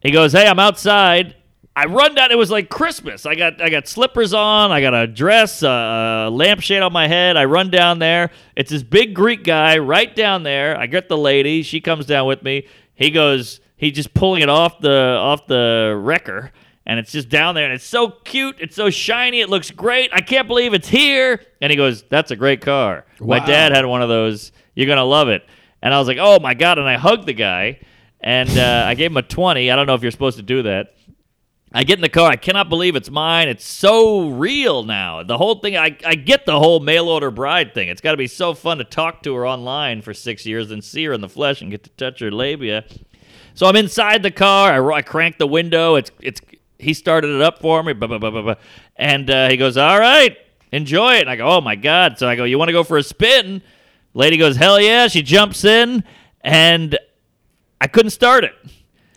[0.00, 1.36] He goes, "Hey, I'm outside."
[1.76, 2.30] I run down.
[2.30, 3.26] It was like Christmas.
[3.26, 4.70] I got I got slippers on.
[4.70, 7.36] I got a dress, a, lampshade on my head.
[7.36, 8.30] I run down there.
[8.54, 10.78] It's this big Greek guy right down there.
[10.78, 11.62] I get the lady.
[11.62, 12.66] She comes down with me.
[12.94, 13.60] He goes.
[13.76, 16.52] He's just pulling it off the off the wrecker,
[16.86, 18.56] and it's just down there, and it's so cute.
[18.60, 19.40] It's so shiny.
[19.40, 20.10] It looks great.
[20.12, 21.40] I can't believe it's here.
[21.60, 23.06] And he goes, "That's a great car.
[23.20, 24.52] My dad had one of those.
[24.74, 25.46] You're gonna love it."
[25.82, 27.80] And I was like, "Oh my god!" And I hugged the guy,
[28.20, 29.70] and uh, I gave him a twenty.
[29.70, 30.94] I don't know if you're supposed to do that.
[31.76, 32.30] I get in the car.
[32.30, 33.48] I cannot believe it's mine.
[33.48, 35.24] It's so real now.
[35.24, 37.88] The whole thing, I, I get the whole mail order bride thing.
[37.88, 40.84] It's got to be so fun to talk to her online for six years and
[40.84, 42.84] see her in the flesh and get to touch her labia.
[43.54, 44.92] So I'm inside the car.
[44.92, 45.96] I, I crank the window.
[45.96, 46.40] It's it's
[46.84, 47.92] he started it up for me.
[47.92, 48.54] Blah, blah, blah, blah, blah.
[48.96, 50.36] And uh, he goes, "All right,
[50.72, 52.84] enjoy it." And I go, "Oh my god!" So I go, "You want to go
[52.84, 53.62] for a spin?"
[54.14, 56.04] Lady goes, "Hell yeah!" She jumps in,
[56.42, 56.96] and
[57.80, 58.54] I couldn't start it.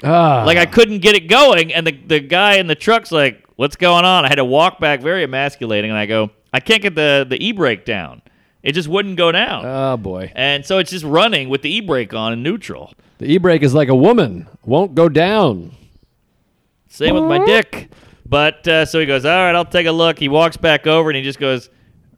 [0.03, 3.45] Ah, Like I couldn't get it going, and the the guy in the truck's like,
[3.55, 6.81] "What's going on?" I had to walk back, very emasculating, and I go, "I can't
[6.81, 8.21] get the the e brake down.
[8.63, 10.31] It just wouldn't go down." oh boy.
[10.35, 12.93] and so it's just running with the e brake on in neutral.
[13.19, 14.45] The e-brake is like a woman.
[14.63, 15.71] Won't go down.
[16.97, 17.89] Same with my dick.
[18.25, 21.09] But uh, so he goes, "All right, I'll take a look." He walks back over
[21.09, 21.69] and he just goes,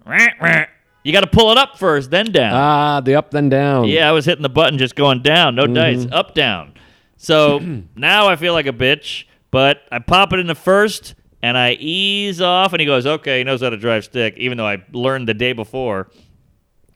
[0.05, 0.65] "Rah, rah."
[1.03, 3.85] "You got to pull it up first, then down." Ah, the up then down.
[3.85, 6.73] Yeah, I was hitting the button just going down, no dice, up down.
[7.17, 7.59] So
[7.95, 11.73] now I feel like a bitch, but I pop it in the first and I
[11.73, 14.83] ease off, and he goes, "Okay, he knows how to drive stick," even though I
[14.93, 16.09] learned the day before.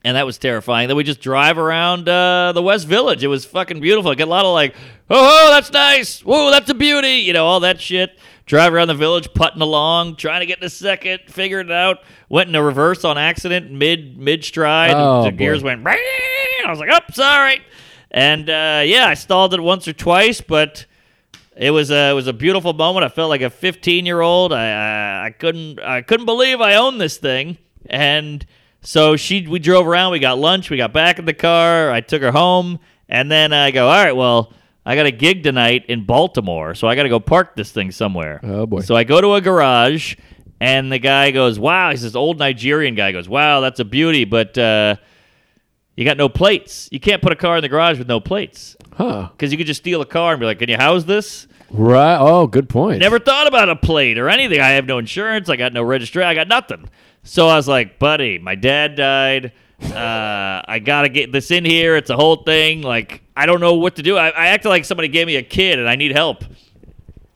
[0.04, 0.88] And that was terrifying.
[0.88, 3.24] Then we just drive around uh, the West Village.
[3.24, 4.10] It was fucking beautiful.
[4.10, 4.74] I get a lot of like,
[5.08, 6.20] oh, that's nice.
[6.20, 7.16] Whoa, that's a beauty.
[7.22, 8.18] You know, all that shit.
[8.44, 12.00] Drive around the village, putting along, trying to get in a second, figured it out.
[12.28, 14.92] Went in a reverse on accident mid mid stride.
[14.94, 15.36] Oh, the boy.
[15.38, 15.82] gears went.
[15.82, 15.96] "Bang!"
[16.66, 17.62] I was like, "Oh, sorry."
[18.10, 20.84] And uh, yeah, I stalled it once or twice, but
[21.56, 23.04] it was a it was a beautiful moment.
[23.04, 24.52] I felt like a 15 year old.
[24.52, 27.56] I, I I couldn't I couldn't believe I owned this thing.
[27.86, 28.44] And
[28.84, 30.12] so she we drove around.
[30.12, 30.70] We got lunch.
[30.70, 31.90] We got back in the car.
[31.90, 32.78] I took her home,
[33.08, 34.52] and then I go, all right, well.
[34.86, 37.90] I got a gig tonight in Baltimore, so I got to go park this thing
[37.90, 38.38] somewhere.
[38.42, 38.80] Oh, boy.
[38.80, 40.14] So I go to a garage,
[40.60, 43.10] and the guy goes, "Wow!" He's this old Nigerian guy.
[43.10, 44.96] Goes, "Wow, that's a beauty, but uh,
[45.96, 46.90] you got no plates.
[46.92, 49.28] You can't put a car in the garage with no plates Huh.
[49.32, 52.18] because you could just steal a car and be like, "Can you house this?" Right.
[52.20, 52.98] Oh, good point.
[53.00, 54.60] Never thought about a plate or anything.
[54.60, 55.48] I have no insurance.
[55.48, 56.28] I got no registration.
[56.28, 56.90] I got nothing.
[57.24, 59.52] So I was like, buddy, my dad died.
[59.82, 61.96] Uh, I gotta get this in here.
[61.96, 62.82] It's a whole thing.
[62.82, 64.16] Like, I don't know what to do.
[64.16, 66.44] I, I acted like somebody gave me a kid and I need help.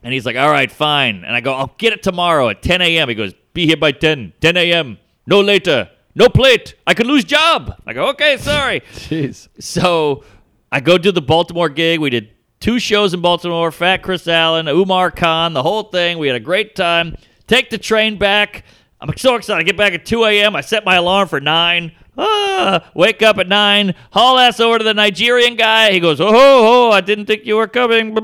[0.02, 1.24] And he's like, all right, fine.
[1.24, 3.08] And I go, I'll get it tomorrow at 10 a.m.
[3.08, 4.98] He goes, be here by 10, 10 a.m.
[5.26, 5.90] No later.
[6.14, 6.74] No plate.
[6.86, 7.80] I could lose job.
[7.86, 8.80] I go, okay, sorry.
[8.92, 9.48] Jeez.
[9.58, 10.24] So
[10.70, 11.98] I go do the Baltimore gig.
[11.98, 12.30] We did
[12.60, 16.18] two shows in Baltimore Fat Chris Allen, Umar Khan, the whole thing.
[16.18, 17.16] We had a great time.
[17.46, 18.64] Take the train back.
[19.00, 19.60] I'm so excited.
[19.60, 20.56] I get back at 2 a.m.
[20.56, 21.92] I set my alarm for 9.
[22.20, 23.94] Ah, wake up at 9.
[24.10, 25.92] Haul ass over to the Nigerian guy.
[25.92, 28.16] He goes, Oh, oh, I didn't think you were coming.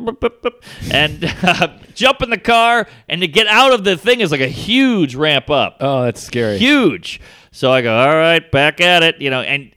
[0.91, 2.89] And uh, jump in the car.
[3.09, 6.20] And to get out of the thing is like a huge ramp up Oh, that's
[6.20, 6.59] scary.
[6.59, 7.20] huge.
[7.53, 9.72] So I go, all right, back at it, you know, and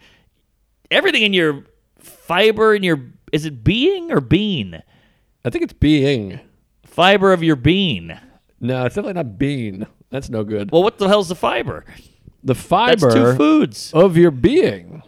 [0.90, 1.66] everything in your
[2.00, 3.00] fiber in your
[3.32, 4.82] is it being or bean?
[5.46, 6.40] I think it's being.
[6.86, 8.20] Fiber of your bean.
[8.60, 9.86] No, it's definitely not being.
[10.10, 10.72] That's no good.
[10.72, 11.86] Well, what the hell's the fiber?
[12.44, 13.92] the fiber That's two foods.
[13.94, 15.02] of your being.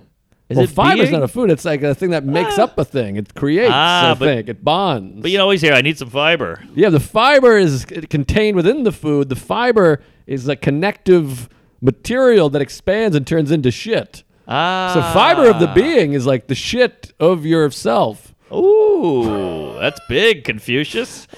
[0.49, 1.11] Is well, it fiber's being?
[1.13, 1.51] not a food.
[1.51, 2.63] It's like a thing that makes Ah.
[2.63, 3.15] up a thing.
[3.17, 4.47] It creates Ah, a but- thing.
[4.47, 5.21] It bonds.
[5.21, 6.61] But you always hear, I need some fiber.
[6.75, 9.29] yeah, the fiber is contained within the food.
[9.29, 11.47] The fiber is a connective
[11.81, 14.23] material that expands and turns into shit.
[14.47, 14.91] Ah.
[14.95, 18.33] So fiber of the being is like the shit of yourself.
[18.51, 21.27] Ooh, that's big, Confucius.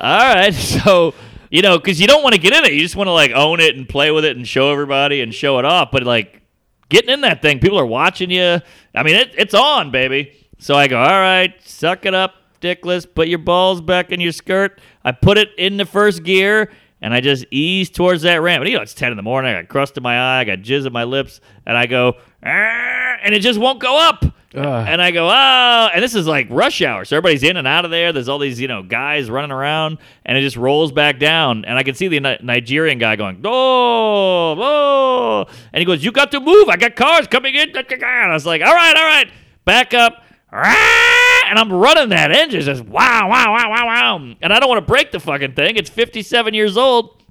[0.00, 1.12] All right, so
[1.50, 3.30] you know, because you don't want to get in it, you just want to like
[3.32, 5.90] own it and play with it and show everybody and show it off.
[5.90, 6.42] But like
[6.88, 8.60] getting in that thing, people are watching you.
[8.94, 10.32] I mean, it, it's on, baby.
[10.58, 13.06] So I go, all right, suck it up, dickless.
[13.12, 14.80] Put your balls back in your skirt.
[15.04, 16.70] I put it in the first gear.
[17.02, 18.62] And I just ease towards that ramp.
[18.62, 19.54] And you know, it's 10 in the morning.
[19.54, 20.40] I got crust in my eye.
[20.40, 21.42] I got jizz in my lips.
[21.66, 24.24] And I go, and it just won't go up.
[24.56, 24.86] Ugh.
[24.88, 27.04] And I go, oh, and this is like rush hour.
[27.04, 28.12] So everybody's in and out of there.
[28.12, 31.66] There's all these, you know, guys running around, and it just rolls back down.
[31.66, 35.46] And I can see the Ni- Nigerian guy going, oh, oh.
[35.72, 36.70] And he goes, you got to move.
[36.70, 37.76] I got cars coming in.
[37.76, 39.30] And I was like, all right, all right,
[39.66, 40.24] back up.
[40.52, 44.34] And I'm running that engine, just wow, wow, wow, wow, wow.
[44.40, 45.76] And I don't want to break the fucking thing.
[45.76, 47.22] It's 57 years old.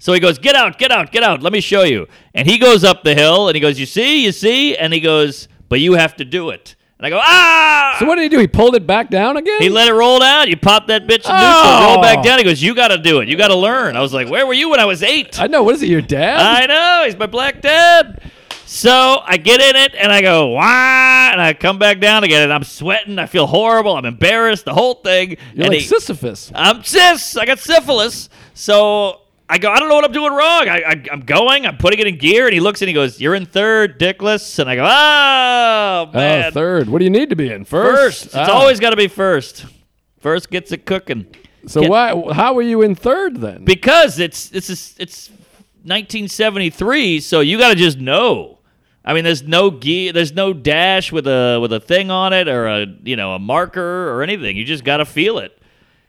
[0.00, 1.42] So he goes, Get out, get out, get out.
[1.42, 2.08] Let me show you.
[2.34, 4.76] And he goes up the hill and he goes, You see, you see?
[4.76, 6.76] And he goes, But you have to do it.
[6.98, 7.96] And I go, ah!
[7.98, 8.38] So what did he do?
[8.38, 9.58] He pulled it back down again.
[9.58, 10.50] He let it roll down.
[10.50, 12.36] You pop that bitch in neutral, roll back down.
[12.36, 13.28] He goes, "You got to do it.
[13.28, 15.40] You got to learn." I was like, "Where were you when I was eight?
[15.40, 15.62] I know.
[15.62, 15.88] What is it?
[15.88, 16.38] Your dad?
[16.38, 17.06] I know.
[17.06, 18.20] He's my black dad.
[18.66, 22.42] So I get in it and I go, wah, and I come back down again
[22.42, 23.18] and I'm sweating.
[23.18, 23.96] I feel horrible.
[23.96, 24.66] I'm embarrassed.
[24.66, 25.30] The whole thing.
[25.54, 26.52] You're and like he- Sisyphus.
[26.54, 27.34] I'm cis.
[27.38, 28.28] I got syphilis.
[28.52, 29.21] So
[29.54, 30.68] I go, I don't know what I'm doing wrong.
[30.68, 31.66] I, I, I'm going.
[31.66, 32.46] I'm putting it in gear.
[32.46, 34.58] And he looks and he goes, You're in third, dickless.
[34.58, 36.44] And I go, Oh, man.
[36.46, 36.88] Oh, third.
[36.88, 37.64] What do you need to be in?
[37.64, 38.22] First.
[38.22, 38.24] First.
[38.26, 38.52] It's Ah.
[38.52, 39.66] always got to be first.
[40.20, 41.26] First gets it cooking.
[41.66, 42.32] So Get- why?
[42.32, 43.64] How were you in third then?
[43.64, 45.28] because it's it's it's, it's
[45.84, 48.58] 1973 so you got to just know
[49.04, 52.46] i mean there's no gear there's no dash with a with a thing on it
[52.48, 55.56] or a you know a marker or anything you just got to feel it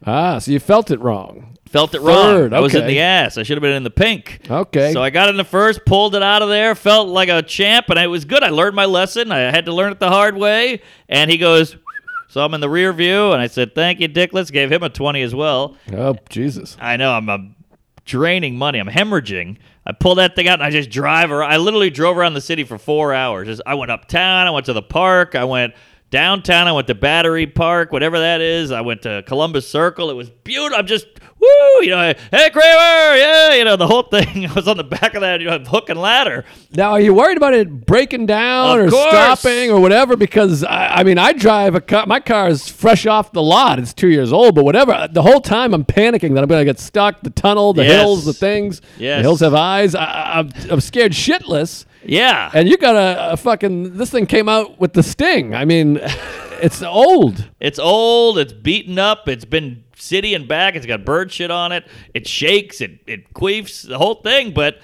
[0.06, 1.53] ah, so you felt it wrong.
[1.74, 3.90] Felt it wrong Third, i was in the ass i should have been in the
[3.90, 4.94] pink Okay.
[4.94, 7.90] so i got in the first pulled it out of there felt like a champ
[7.90, 10.38] and it was good i learned my lesson i had to learn it the hard
[10.38, 11.76] way and he goes
[12.30, 14.90] so i'm in the rear view and i said thank you dickless gave him a
[14.90, 16.78] 20 as well Oh Jesus.
[16.80, 17.56] I know I'm, I'm
[18.06, 18.80] draining money.
[18.80, 19.58] I'm hemorrhaging.
[19.86, 21.52] I pull that thing out and I just drive around.
[21.52, 23.48] I literally drove around the city for four hours.
[23.48, 24.48] Just, I went uptown.
[24.48, 25.36] I went to the park.
[25.36, 25.74] I went
[26.14, 26.68] downtown.
[26.68, 28.72] I went to Battery Park, whatever that is.
[28.72, 30.12] I went to Columbus Circle.
[30.12, 30.78] It was beautiful.
[30.80, 31.08] I'm just
[31.40, 31.48] woo.
[31.82, 33.56] You know, hey Kramer, yeah.
[33.56, 34.46] You know the whole thing.
[34.50, 36.46] I was on the back of that you know, hook and ladder.
[36.72, 39.10] Now, are you worried about it breaking down Of or course.
[39.40, 40.16] stopping or whatever?
[40.16, 42.06] Because I, I mean, I drive a car.
[42.06, 43.80] My car is fresh off the lot.
[43.80, 45.08] It's two years old, but whatever.
[45.12, 47.22] The whole time I'm panicking that I'm going to get stuck.
[47.22, 48.02] The tunnel, the Yes.
[48.02, 48.82] hills, the things.
[49.00, 49.18] Yes.
[49.18, 49.96] The hills have eyes.
[49.96, 51.86] I, I'm, I'm scared shitless.
[52.06, 52.52] Yeah.
[52.54, 53.98] And you got a, a fucking.
[53.98, 55.56] This thing came out with the sting.
[55.56, 56.00] I mean,
[56.62, 57.50] it's old.
[57.60, 58.38] It's old.
[58.38, 59.28] It's beaten up.
[59.28, 60.76] It's been city and back.
[60.76, 61.86] It's got bird shit on it.
[62.14, 62.82] It shakes.
[62.82, 63.88] It it queefs.
[63.88, 64.54] The whole thing.
[64.54, 64.80] But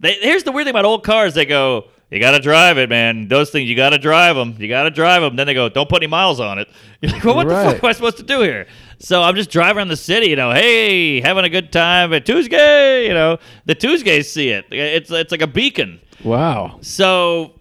[0.00, 1.34] they, here's the weird thing about old cars.
[1.34, 3.28] They go, you got to drive it, man.
[3.28, 4.54] Those things, you got to drive them.
[4.58, 5.36] You got to drive them.
[5.36, 6.68] Then they go, don't put any miles on it.
[7.00, 8.66] You're like, well, what the fuck am I supposed to do here?
[9.04, 12.24] So I'm just driving around the city, you know, hey, having a good time at
[12.24, 13.06] Tuesday.
[13.06, 13.36] You know,
[13.66, 14.64] the Tuesdays see it.
[14.70, 16.00] It's it's like a beacon.
[16.24, 16.78] Wow.
[16.80, 17.60] So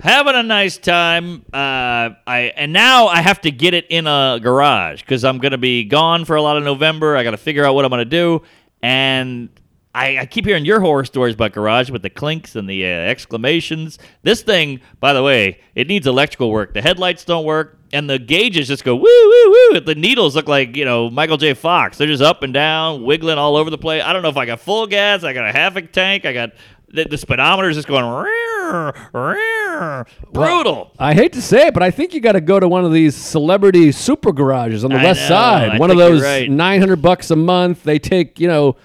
[0.00, 1.46] having a nice time.
[1.50, 5.56] Uh, I and now I have to get it in a garage because I'm gonna
[5.56, 7.16] be gone for a lot of November.
[7.16, 8.42] I got to figure out what I'm gonna do,
[8.82, 9.48] and
[9.96, 12.88] I, I keep hearing your horror stories about garage with the clinks and the uh,
[12.88, 13.98] exclamations.
[14.22, 16.74] This thing, by the way, it needs electrical work.
[16.74, 17.78] The headlights don't work.
[17.92, 19.80] And the gauges just go woo woo woo.
[19.80, 21.54] The needles look like you know Michael J.
[21.54, 21.96] Fox.
[21.96, 24.02] They're just up and down, wiggling all over the place.
[24.04, 25.22] I don't know if I got full gas.
[25.22, 26.26] I got a half a tank.
[26.26, 26.50] I got
[26.88, 30.92] the, the speedometer's just going "Rear, rear." brutal.
[30.98, 32.92] I hate to say it, but I think you got to go to one of
[32.92, 35.68] these celebrity super garages on the I west know, side.
[35.70, 36.50] I one of those right.
[36.50, 37.84] 900 bucks a month.
[37.84, 38.76] They take, you know,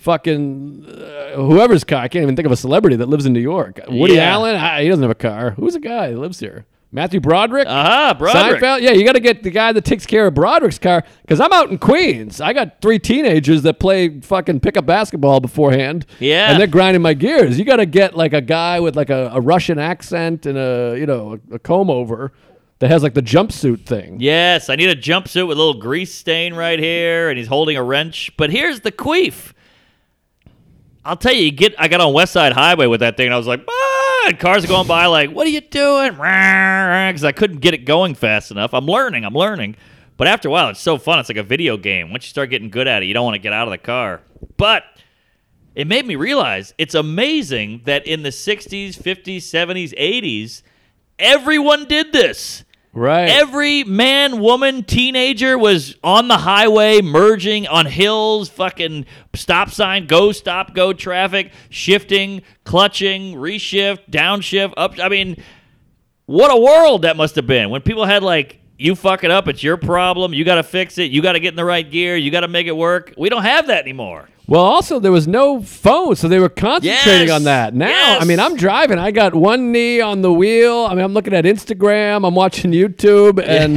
[0.00, 2.02] fucking uh, whoever's car.
[2.02, 3.80] I can't even think of a celebrity that lives in New York.
[3.88, 4.32] Woody Yeah.
[4.32, 5.52] Allen, I, he doesn't have a car.
[5.52, 6.66] Who's a guy that lives here?
[6.92, 7.68] Matthew Broderick?
[7.68, 8.60] Aha, Broderick.
[8.60, 8.80] Seinfeld?
[8.80, 11.52] Yeah, you got to get the guy that takes care of Broderick's car because I'm
[11.52, 12.40] out in Queens.
[12.40, 16.04] I got three teenagers that play fucking pickup basketball beforehand.
[16.18, 16.50] Yeah.
[16.50, 17.60] And they're grinding my gears.
[17.60, 20.96] You got to get like a guy with like a, a Russian accent and a,
[20.98, 22.32] you know, a, a comb over
[22.80, 24.16] that has like the jumpsuit thing.
[24.18, 27.76] Yes, I need a jumpsuit with a little grease stain right here, and he's holding
[27.76, 28.32] a wrench.
[28.36, 29.52] But here's the queef.
[31.04, 31.74] I'll tell you, you get.
[31.78, 34.32] I got on West Side Highway with that thing, and I was like, ah!
[34.38, 36.12] Cars are going by, like, what are you doing?
[36.12, 38.74] Because I couldn't get it going fast enough.
[38.74, 39.24] I'm learning.
[39.24, 39.76] I'm learning.
[40.18, 41.18] But after a while, it's so fun.
[41.18, 42.10] It's like a video game.
[42.10, 43.78] Once you start getting good at it, you don't want to get out of the
[43.78, 44.20] car.
[44.58, 44.84] But
[45.74, 50.62] it made me realize it's amazing that in the 60s, 50s, 70s, 80s,
[51.18, 52.64] everyone did this.
[52.92, 53.28] Right.
[53.28, 60.32] Every man, woman, teenager was on the highway, merging on hills, fucking stop sign, go,
[60.32, 64.98] stop, go traffic, shifting, clutching, reshift, downshift, up.
[64.98, 65.40] I mean,
[66.26, 69.46] what a world that must have been when people had like, you fuck it up,
[69.48, 70.32] it's your problem.
[70.32, 71.10] You got to fix it.
[71.10, 72.16] You got to get in the right gear.
[72.16, 73.12] You got to make it work.
[73.18, 74.28] We don't have that anymore.
[74.46, 77.30] Well, also there was no phone, so they were concentrating Yes!
[77.30, 77.72] on that.
[77.72, 78.22] Now, Yes!
[78.22, 78.98] I mean, I'm driving.
[78.98, 80.86] I got one knee on the wheel.
[80.90, 82.26] I mean, I'm looking at Instagram.
[82.26, 83.76] I'm watching YouTube, and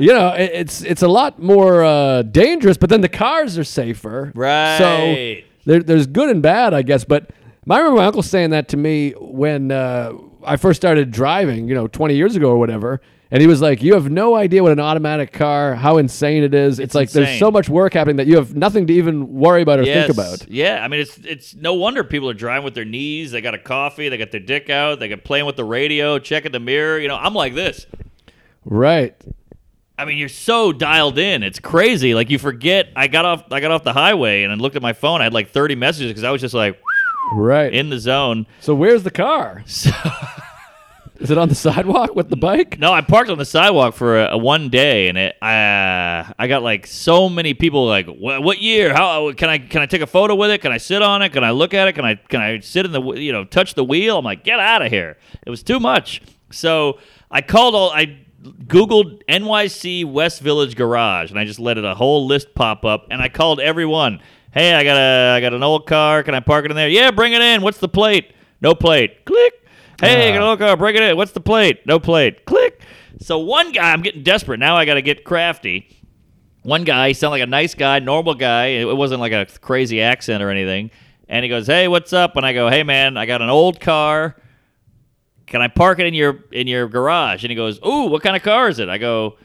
[0.00, 2.76] you know, it, it's it's a lot more uh, dangerous.
[2.76, 4.78] But then the cars are safer, Right.
[4.78, 7.02] So there, there's good and bad, I guess.
[7.04, 7.30] But
[7.68, 10.12] I remember my uncle saying that to me when uh,
[10.44, 13.00] I first started driving, you know, 20 years ago or whatever.
[13.30, 16.54] And he was like, "You have no idea what an automatic car, how insane it
[16.54, 16.78] is.
[16.78, 19.80] It's, like there's so much work happening that you have nothing to even worry about
[19.80, 20.06] or Yes.
[20.06, 23.32] think about." Yeah, I mean it's it's no wonder people are driving with their knees.
[23.32, 24.08] They got a coffee.
[24.08, 25.00] They got their dick out.
[25.00, 26.98] They got playing with the radio, checking the mirror.
[27.00, 27.86] You know, I'm like this.
[28.64, 29.16] Right.
[29.98, 31.42] I mean, you're so dialed in.
[31.42, 32.14] It's crazy.
[32.14, 32.90] Like you forget.
[32.94, 33.44] I got off.
[33.50, 35.20] I got off the highway and I looked at my phone.
[35.20, 36.78] I had like 30 messages because I was just like
[37.32, 37.72] Right.
[37.74, 38.46] in the zone.
[38.60, 39.64] so where's the car?
[39.72, 39.90] So
[41.18, 42.78] Is it on the sidewalk with the bike?
[42.78, 46.46] No, I parked on the sidewalk for a, a one day, and it uh, I
[46.46, 48.94] got like so many people like, what, what year?
[48.94, 50.60] How can I can I take a photo with it?
[50.60, 51.30] Can I sit on it?
[51.30, 51.94] Can I look at it?
[51.94, 54.18] Can I can I sit in the you know touch the wheel?
[54.18, 55.16] I'm like, get out of here!
[55.44, 56.22] It was too much.
[56.50, 56.98] So
[57.30, 58.18] I called all I
[58.66, 63.06] googled NYC West Village Garage, and I just let it a whole list pop up,
[63.10, 64.20] and I called everyone.
[64.52, 66.22] Hey, I got a I got an old car.
[66.22, 66.88] Can I park it in there?
[66.88, 67.62] Yeah, bring it in.
[67.62, 68.32] What's the plate?
[68.60, 69.24] No plate.
[69.24, 69.65] Click.
[70.00, 70.76] Hey, I got an old car.
[70.76, 71.16] Bring it in.
[71.16, 71.86] What's the plate?
[71.86, 72.44] No plate.
[72.44, 72.82] Click.
[73.20, 74.76] So one guy, I'm getting desperate now.
[74.76, 75.88] I got to get crafty.
[76.62, 78.66] One guy, he sounded like a nice guy, normal guy.
[78.66, 80.90] It wasn't like a crazy accent or anything.
[81.28, 83.80] And he goes, "Hey, what's up?" And I go, "Hey, man, I got an old
[83.80, 84.36] car.
[85.46, 88.36] Can I park it in your in your garage?" And he goes, "Ooh, what kind
[88.36, 89.36] of car is it?" I go,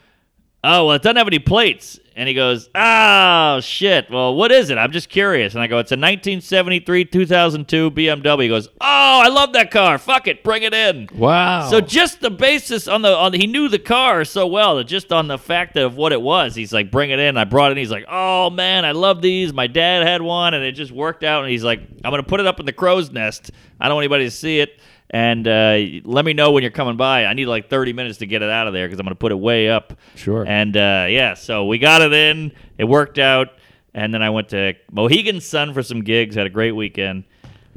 [0.64, 4.12] "Oh, well, it doesn't have any plates." And he goes, "Oh shit.
[4.12, 4.78] Well, what is it?
[4.78, 9.30] I'm just curious." And I go, "It's a 1973 2002 BMW." He goes, "Oh, I
[9.30, 9.98] love that car.
[9.98, 11.70] Fuck it, bring it in." Wow.
[11.70, 14.84] So just the basis on the on the, he knew the car so well that
[14.86, 17.38] just on the fact of what it was, he's like, bring it in.
[17.38, 17.74] I brought it.
[17.74, 17.78] in.
[17.78, 19.54] He's like, oh man, I love these.
[19.54, 21.44] My dad had one, and it just worked out.
[21.44, 23.52] And he's like, I'm gonna put it up in the crow's nest.
[23.80, 24.80] I don't want anybody to see it.
[25.14, 27.26] And uh, let me know when you're coming by.
[27.26, 29.34] I need like 30 minutes to get it out of there because I'm gonna put
[29.34, 29.94] it way up.
[30.16, 30.46] Sure.
[30.48, 32.54] And uh, yeah, so we got it in.
[32.78, 33.50] It worked out.
[33.94, 36.36] And then I went to Mohegan Sun for some gigs.
[36.36, 37.26] Had a great weekend.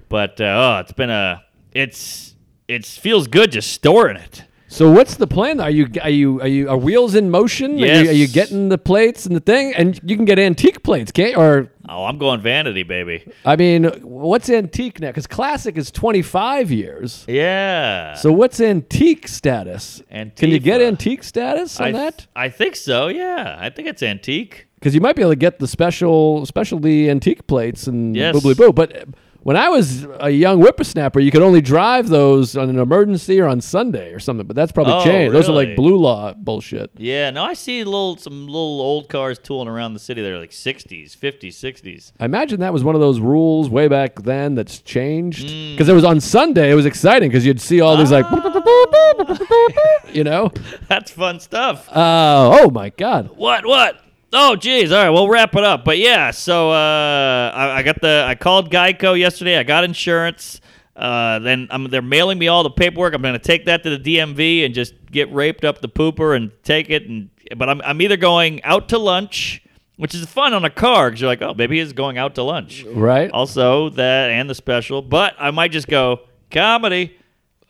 [0.09, 2.37] But uh, oh, it's been a it's
[2.69, 4.45] it feels good just storing it.
[4.67, 5.61] So what's the plan?
[5.61, 7.75] Are you are you are you are wheels in motion?
[7.75, 8.09] Are, you, Yes.
[8.09, 9.75] are you getting the plates and the thing?
[9.75, 11.37] And you can get antique plates, can't?
[11.37, 13.31] Or Oh, I'm going vanity, baby.
[13.45, 15.09] I mean, what's antique now?
[15.09, 17.25] Because classic is twenty five years.
[17.29, 18.15] Yeah.
[18.15, 20.03] So what's antique status?
[20.11, 22.27] Antique Can you get antique status on I, that?
[22.35, 23.09] I think so.
[23.09, 24.67] Yeah, I think it's antique.
[24.77, 28.35] Because you might be able to get the special specialty antique plates and Yes.
[28.35, 28.73] boobly boo.
[28.73, 29.09] But
[29.45, 33.47] when I was a young whippersnapper, you could only drive those on an emergency or
[33.47, 34.47] on Sunday or something.
[34.47, 35.35] But that's probably Oh, changed.
[35.35, 36.91] Those are like blue law bullshit.
[36.97, 37.31] Yeah.
[37.31, 40.23] No, I see little some little old cars tooling around the city.
[40.23, 42.13] They're like 60s, 50s, 60s.
[42.19, 45.47] I imagine that was one of those rules way back then that's changed.
[45.49, 45.73] Mm.
[45.75, 48.25] Because it was on Sunday, it was exciting because you'd see all these like,
[50.13, 50.51] you know.
[50.89, 51.89] That's fun stuff.
[51.91, 53.31] Uh, oh my God.
[53.37, 53.67] What?
[53.67, 54.01] What?
[54.35, 54.91] Oh, geez.
[54.91, 55.85] All right, we'll wrap it up.
[55.85, 58.25] But yeah, so uh, I, I got the.
[58.27, 59.57] I called Geico yesterday.
[59.59, 60.61] I got insurance.
[60.97, 63.15] Uh, then I'm, they're mailing me all the paperwork.
[63.15, 66.37] I'm going to take that to the DMV and just get raped up the pooper
[66.37, 67.09] and take it.
[67.09, 69.63] And but I'm I'm either going out to lunch,
[69.97, 72.43] which is fun on a car because you're like, oh, maybe he's going out to
[72.43, 72.85] lunch.
[72.85, 73.31] Right?
[73.31, 75.03] Also that and the special.
[75.03, 76.21] But I might just go
[76.51, 77.17] comedy.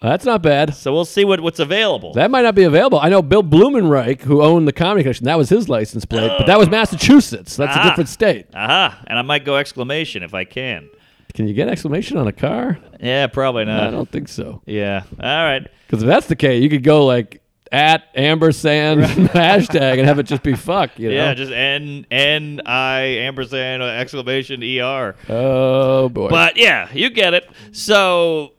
[0.04, 0.74] That's not bad.
[0.74, 2.12] So we'll see what, what's available.
[2.14, 2.98] That might not be available.
[3.00, 6.46] I know Bill Blumenreich, who owned the Comedy Connection, that was his license plate, but
[6.46, 7.56] that was Massachusetts.
[7.56, 7.88] That's a Ah.
[7.88, 8.46] different state.
[8.54, 8.98] Aha!
[9.06, 10.88] And I might go exclamation if I can.
[11.34, 12.78] Can you get exclamation on a car?
[13.00, 13.88] Yeah, probably not.
[13.88, 14.62] I don't think so.
[14.66, 15.02] Yeah.
[15.18, 15.66] All right.
[15.86, 17.40] Because if that's the case, you could go like
[17.72, 19.00] at ampersand
[19.32, 20.96] hashtag and have it just be fuck.
[20.96, 21.14] You know?
[21.16, 25.16] Yeah, just N N I ampersand exclamation E R.
[25.28, 26.28] oh boy.
[26.28, 27.50] But yeah, you get it.
[27.72, 28.52] So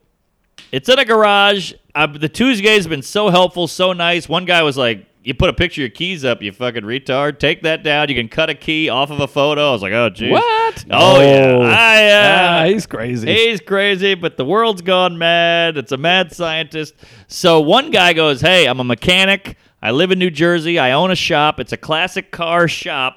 [0.75, 1.73] it's in a garage.
[1.93, 4.27] Uh, the Tuesdays have been so helpful, so nice.
[4.27, 7.39] One guy was like, "You put a picture of your keys up, you fucking retard.
[7.39, 8.09] Take that down.
[8.09, 10.85] You can cut a key off of a photo." I was like, "Oh, geez." what?
[10.91, 11.57] Oh, yeah.
[11.61, 13.33] I, uh, ah, he's crazy.
[13.33, 15.77] He's crazy, but the world's gone mad.
[15.77, 16.95] It's a mad scientist.
[17.27, 19.57] So one guy goes, Hey, I'm a mechanic.
[19.81, 20.79] I live in New Jersey.
[20.79, 21.59] I own a shop.
[21.59, 23.15] It's a classic car shop.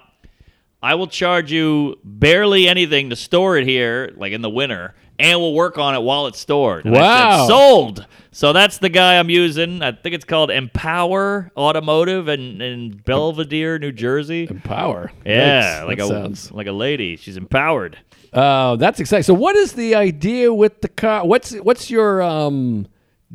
[0.80, 5.38] I will charge you barely anything to store it here, like in the winter, and
[5.40, 6.84] we'll work on it while it's stored.
[6.84, 7.46] And I said, Wow.
[7.48, 8.06] sold.
[8.30, 9.82] So that's the guy I'm using.
[9.82, 14.46] I think it's called Empower Automotive in, in Belvidere, New Jersey.
[14.46, 15.10] Power.
[15.26, 15.86] Yeah, Yikes.
[15.86, 16.52] like That a sounds.
[16.52, 17.16] like a lady.
[17.16, 17.98] She's empowered.
[18.32, 19.22] Oh, that's exciting.
[19.24, 21.26] So, what is the idea with the car?
[21.26, 22.86] What's what's your um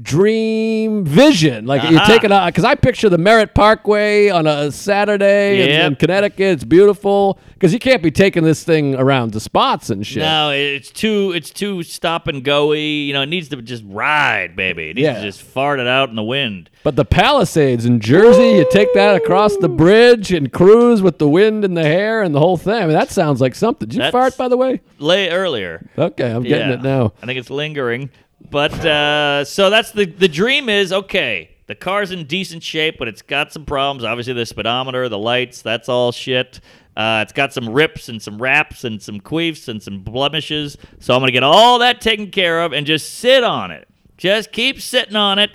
[0.01, 1.65] dream vision?
[1.65, 2.07] Like you Uh-huh.
[2.11, 6.39] take it out because I picture the Merritt Parkway on a Saturday in- in, Connecticut.
[6.53, 10.23] It's beautiful because you can't be taking this thing around to spots and shit.
[10.23, 12.75] No, it's too it's too stop and go-y.
[12.77, 14.89] You know, it needs to just ride, baby.
[14.89, 15.15] It needs Yeah.
[15.19, 16.69] to just fart it out in the wind.
[16.83, 21.29] But the Palisades in Jersey, you take that across the bridge and cruise with the
[21.29, 22.73] wind in the hair and the whole thing.
[22.73, 23.87] I mean, that sounds like something.
[23.87, 24.81] Did you That's- fart, by the way?
[24.99, 25.85] Lay earlier.
[25.97, 26.73] Okay, I'm getting Yeah.
[26.75, 27.13] it now.
[27.21, 28.09] I think it's lingering.
[28.49, 31.49] But uh, so that's the the dream is okay.
[31.65, 34.03] The car's in decent shape, but it's got some problems.
[34.03, 36.59] Obviously, the speedometer, the lights, that's all shit.
[36.95, 40.77] Uh, it's got some rips and some wraps and some queefs and some blemishes.
[40.99, 43.87] So I'm gonna get all that taken care of and just sit on it.
[44.17, 45.51] Just keep sitting on it.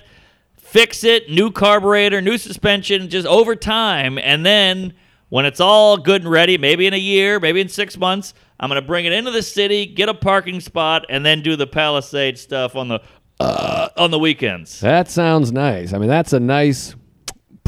[0.57, 4.19] fix it, new carburetor, new suspension, just over time.
[4.19, 4.93] And then
[5.29, 8.69] when it's all good and ready, maybe in a year, maybe in six months, I'm
[8.69, 11.67] going to bring it into the city, get a parking spot, and then do the
[11.67, 13.01] Palisade stuff on the
[13.39, 14.81] uh, on the weekends.
[14.81, 15.93] That sounds nice.
[15.93, 16.95] I mean, that's a nice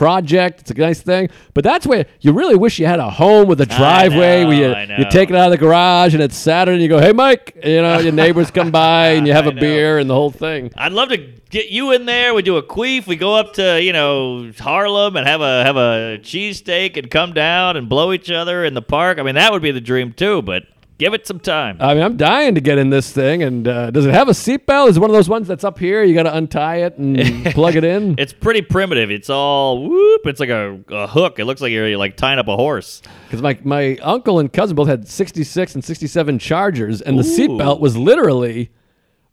[0.02, 0.62] project.
[0.62, 1.30] It's a nice thing.
[1.54, 4.86] But that's where you really wish you had a home with a driveway know, where
[4.88, 7.14] you, you take it out of the garage and it's Saturday and you go, hey,
[7.14, 9.62] Mike, you know, your neighbors come by and you have a I know.
[9.62, 10.72] beer and the whole thing.
[10.76, 12.34] I'd love to get you in there.
[12.34, 13.06] We do a queef.
[13.06, 17.34] We go up to you know Harlem and have a have a cheesesteak and come
[17.34, 19.20] down and blow each other in the park.
[19.20, 20.42] I mean, that would be the dream too.
[20.42, 20.64] But
[21.02, 21.78] give it some time.
[21.80, 23.42] I mean, I'm dying to get in this thing.
[23.42, 24.90] And uh, does it have a seatbelt?
[24.90, 26.04] Is it one of those ones that's up here?
[26.04, 28.16] You got to untie it and plug it in?
[28.20, 29.10] It's pretty primitive.
[29.10, 30.22] It's all whoop.
[30.26, 31.40] It's like a, a hook.
[31.40, 33.02] It looks like you're like tying up a horse.
[33.26, 37.38] Because my, my uncle and cousin both had 66 and 67 Chargers, and the Ooh.
[37.38, 38.70] seatbelt was literally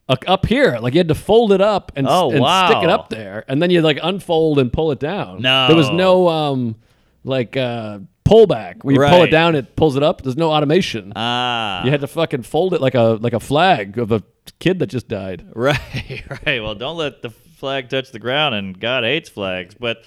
[0.08, 0.78] up here.
[0.78, 3.60] Like you had to fold it up and, Oh, and stick it up there, and
[3.60, 5.42] then you like unfold and pull it down.
[5.42, 5.66] No.
[5.66, 6.76] there was no um
[7.24, 7.98] like uh
[8.28, 8.82] pullback.
[8.84, 10.22] Where you pull it down, it pulls it up.
[10.22, 11.12] There's no automation.
[11.16, 14.22] Ah, you had to fucking fold it like a like a flag of a
[14.58, 15.46] kid that just died.
[15.54, 16.62] Right, right.
[16.62, 19.74] Well, don't let the flag touch the ground, and God hates flags.
[19.74, 20.04] But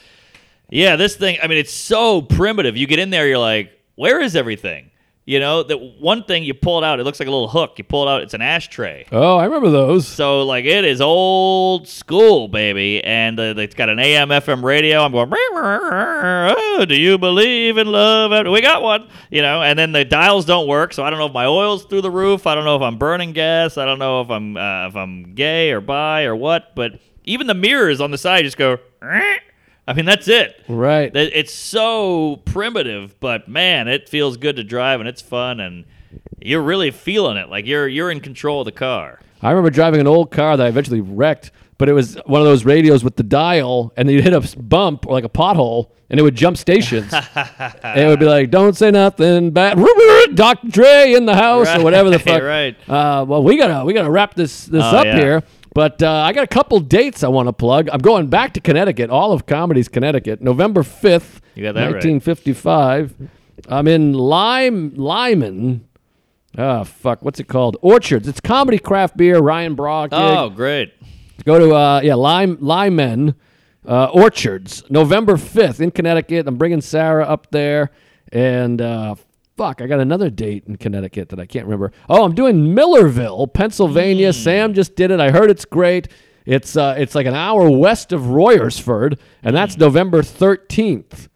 [0.70, 2.78] yeah, this thing, I mean, it's so primitive.
[2.78, 4.91] You get in there, you're like, where is everything?
[5.24, 7.76] You know, that one thing you pull it out, it looks like a little hook.
[7.78, 9.06] You pull it out, it's an ashtray.
[9.12, 10.08] Oh, I remember those.
[10.08, 13.04] So, like, it is old school, baby.
[13.04, 15.02] And uh, it's got an AM, FM radio.
[15.04, 18.48] I'm going, oh, do you believe in love?
[18.48, 20.92] We got one, you know, and then the dials don't work.
[20.92, 22.48] So I don't know if my oil's through the roof.
[22.48, 23.78] I don't know if I'm burning gas.
[23.78, 26.76] I don't know if I'm, uh, if I'm gay or bi or what.
[26.76, 28.80] But even the mirrors on the side just go,
[29.92, 30.64] I mean, that's it.
[30.70, 31.12] Right.
[31.14, 35.84] It's so primitive, but man, it feels good to drive and it's fun and
[36.42, 37.50] you're really feeling it.
[37.50, 39.20] Like you're you're in control of the car.
[39.42, 42.46] I remember driving an old car that I eventually wrecked, but it was one of
[42.48, 46.20] those radios with the dial, and you'd hit a bump or like a pothole, and
[46.20, 47.12] it would jump stations.
[47.84, 49.78] and it would be like, "Don't say nothing bad."
[50.36, 50.68] Dr.
[50.68, 52.42] Dre in the house or whatever the fuck.
[52.44, 52.76] right.
[52.88, 55.16] Uh, well, we gotta we gotta wrap this this Oh, up yeah.
[55.18, 55.44] here.
[55.74, 57.90] But uh, I got a couple dates I want to plug.
[57.92, 62.04] I'm going back to Connecticut, all of Comedy's Connecticut, November 5th, You got that right.
[62.04, 63.16] 1955.
[63.70, 65.88] I'm in Lyme, Lyman.
[66.58, 67.22] Oh, fuck.
[67.22, 67.78] What's it called?
[67.82, 68.28] Orchards.
[68.28, 70.10] It's comedy craft beer, Ryan Brock.
[70.12, 70.94] Oh, great.
[71.46, 73.36] Go to, uh, yeah, Lyme, Lyman
[73.88, 76.48] uh, Orchards, November 5th in Connecticut.
[76.48, 77.92] I'm bringing Sarah up there.
[78.34, 79.16] And, uh,
[79.62, 81.92] fuck, I got another date in Connecticut that I can't remember.
[82.10, 84.34] Oh, I'm doing Millersville, Pennsylvania.
[84.34, 85.20] Sam just did it.
[85.20, 86.08] I heard it's great.
[86.48, 91.28] It's, uh, it's like an hour west of Royersford, and that's November 13th.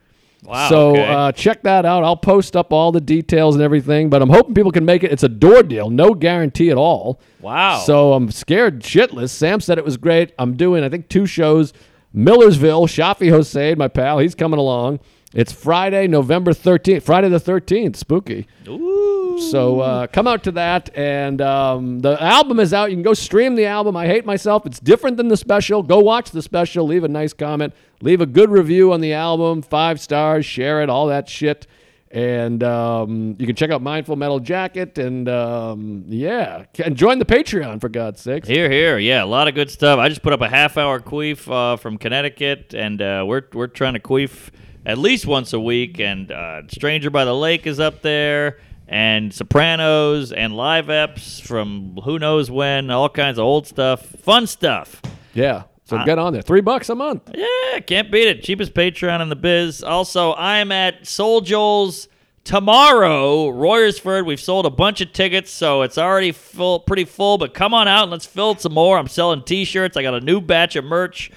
[0.41, 0.69] Wow.
[0.69, 1.05] So okay.
[1.05, 2.03] uh, check that out.
[2.03, 5.11] I'll post up all the details and everything, but I'm hoping people can make it.
[5.11, 7.21] It's a door deal, no guarantee at all.
[7.41, 7.77] Wow.
[7.85, 9.29] So I'm scared shitless.
[9.29, 10.33] Sam said it was great.
[10.39, 11.73] I'm doing, I think, two shows.
[12.11, 14.99] Millersville, Shafi Hossein, my pal, he's coming along.
[15.35, 17.03] It's Friday, November 13th.
[17.03, 17.97] Friday the 13th.
[17.97, 18.47] Spooky.
[18.69, 19.37] Ooh.
[19.51, 22.89] So uh, come out to that, and um, the album is out.
[22.89, 23.97] You can go stream the album.
[23.97, 24.65] I hate myself.
[24.65, 25.83] It's different than the special.
[25.83, 26.87] Go watch the special.
[26.87, 27.73] Leave a nice comment.
[28.01, 29.61] Leave a good review on the album.
[29.61, 30.45] Five stars.
[30.45, 30.89] Share it.
[30.89, 31.67] All that shit.
[32.11, 34.97] And um, you can check out Mindful Metal Jacket.
[34.97, 38.47] And um, yeah, and join the Patreon for God's sakes.
[38.47, 39.99] Here, here, yeah, a lot of good stuff.
[39.99, 43.95] I just put up a half-hour queef uh, from Connecticut, and uh, we're we're trying
[43.95, 44.49] to queef
[44.85, 45.99] at least once a week.
[45.99, 51.97] And uh, Stranger by the Lake is up there, and Sopranos, and live eps from
[52.03, 55.01] who knows when, all kinds of old stuff, fun stuff.
[55.33, 55.63] Yeah.
[55.85, 56.41] So get on there.
[56.41, 57.29] Three bucks a month.
[57.35, 58.41] Yeah, can't beat it.
[58.41, 59.83] Cheapest Patreon in the biz.
[59.83, 62.07] Also, I'm at Soul Joel's
[62.43, 64.25] tomorrow, Royersford.
[64.25, 67.37] We've sold a bunch of tickets, so it's already full, pretty full.
[67.37, 68.97] But come on out and let's fill it some more.
[68.97, 69.95] I'm selling T-shirts.
[69.95, 71.29] I got a new batch of merch.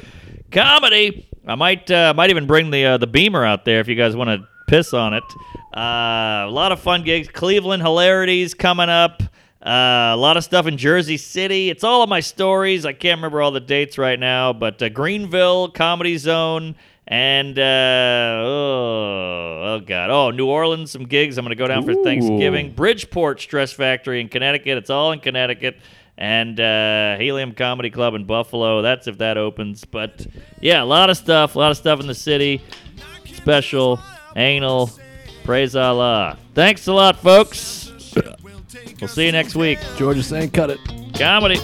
[0.50, 1.27] Comedy.
[1.48, 4.14] I might, uh, might even bring the uh, the Beamer out there if you guys
[4.14, 5.24] want to piss on it.
[5.74, 7.28] Uh, a lot of fun gigs.
[7.28, 9.22] Cleveland Hilarities coming up.
[9.64, 11.68] Uh, a lot of stuff in Jersey City.
[11.68, 12.86] It's all of my stories.
[12.86, 16.76] I can't remember all the dates right now, but uh, Greenville, Comedy Zone,
[17.08, 17.62] and uh,
[18.44, 21.38] oh, oh god, oh New Orleans, some gigs.
[21.38, 22.72] I'm gonna go down for Thanksgiving.
[22.72, 24.78] Bridgeport Stress Factory in Connecticut.
[24.78, 25.78] It's all in Connecticut.
[26.20, 28.82] And uh, Helium Comedy Club in Buffalo.
[28.82, 29.84] That's if that opens.
[29.84, 30.26] But
[30.60, 31.54] yeah, a lot of stuff.
[31.54, 32.60] A lot of stuff in the city.
[33.24, 34.00] Special,
[34.34, 34.90] anal.
[35.44, 36.36] Praise Allah.
[36.54, 37.92] Thanks a lot, folks.
[39.00, 39.78] We'll see you next week.
[39.96, 40.80] George is saying cut it.
[41.14, 41.60] Comedy.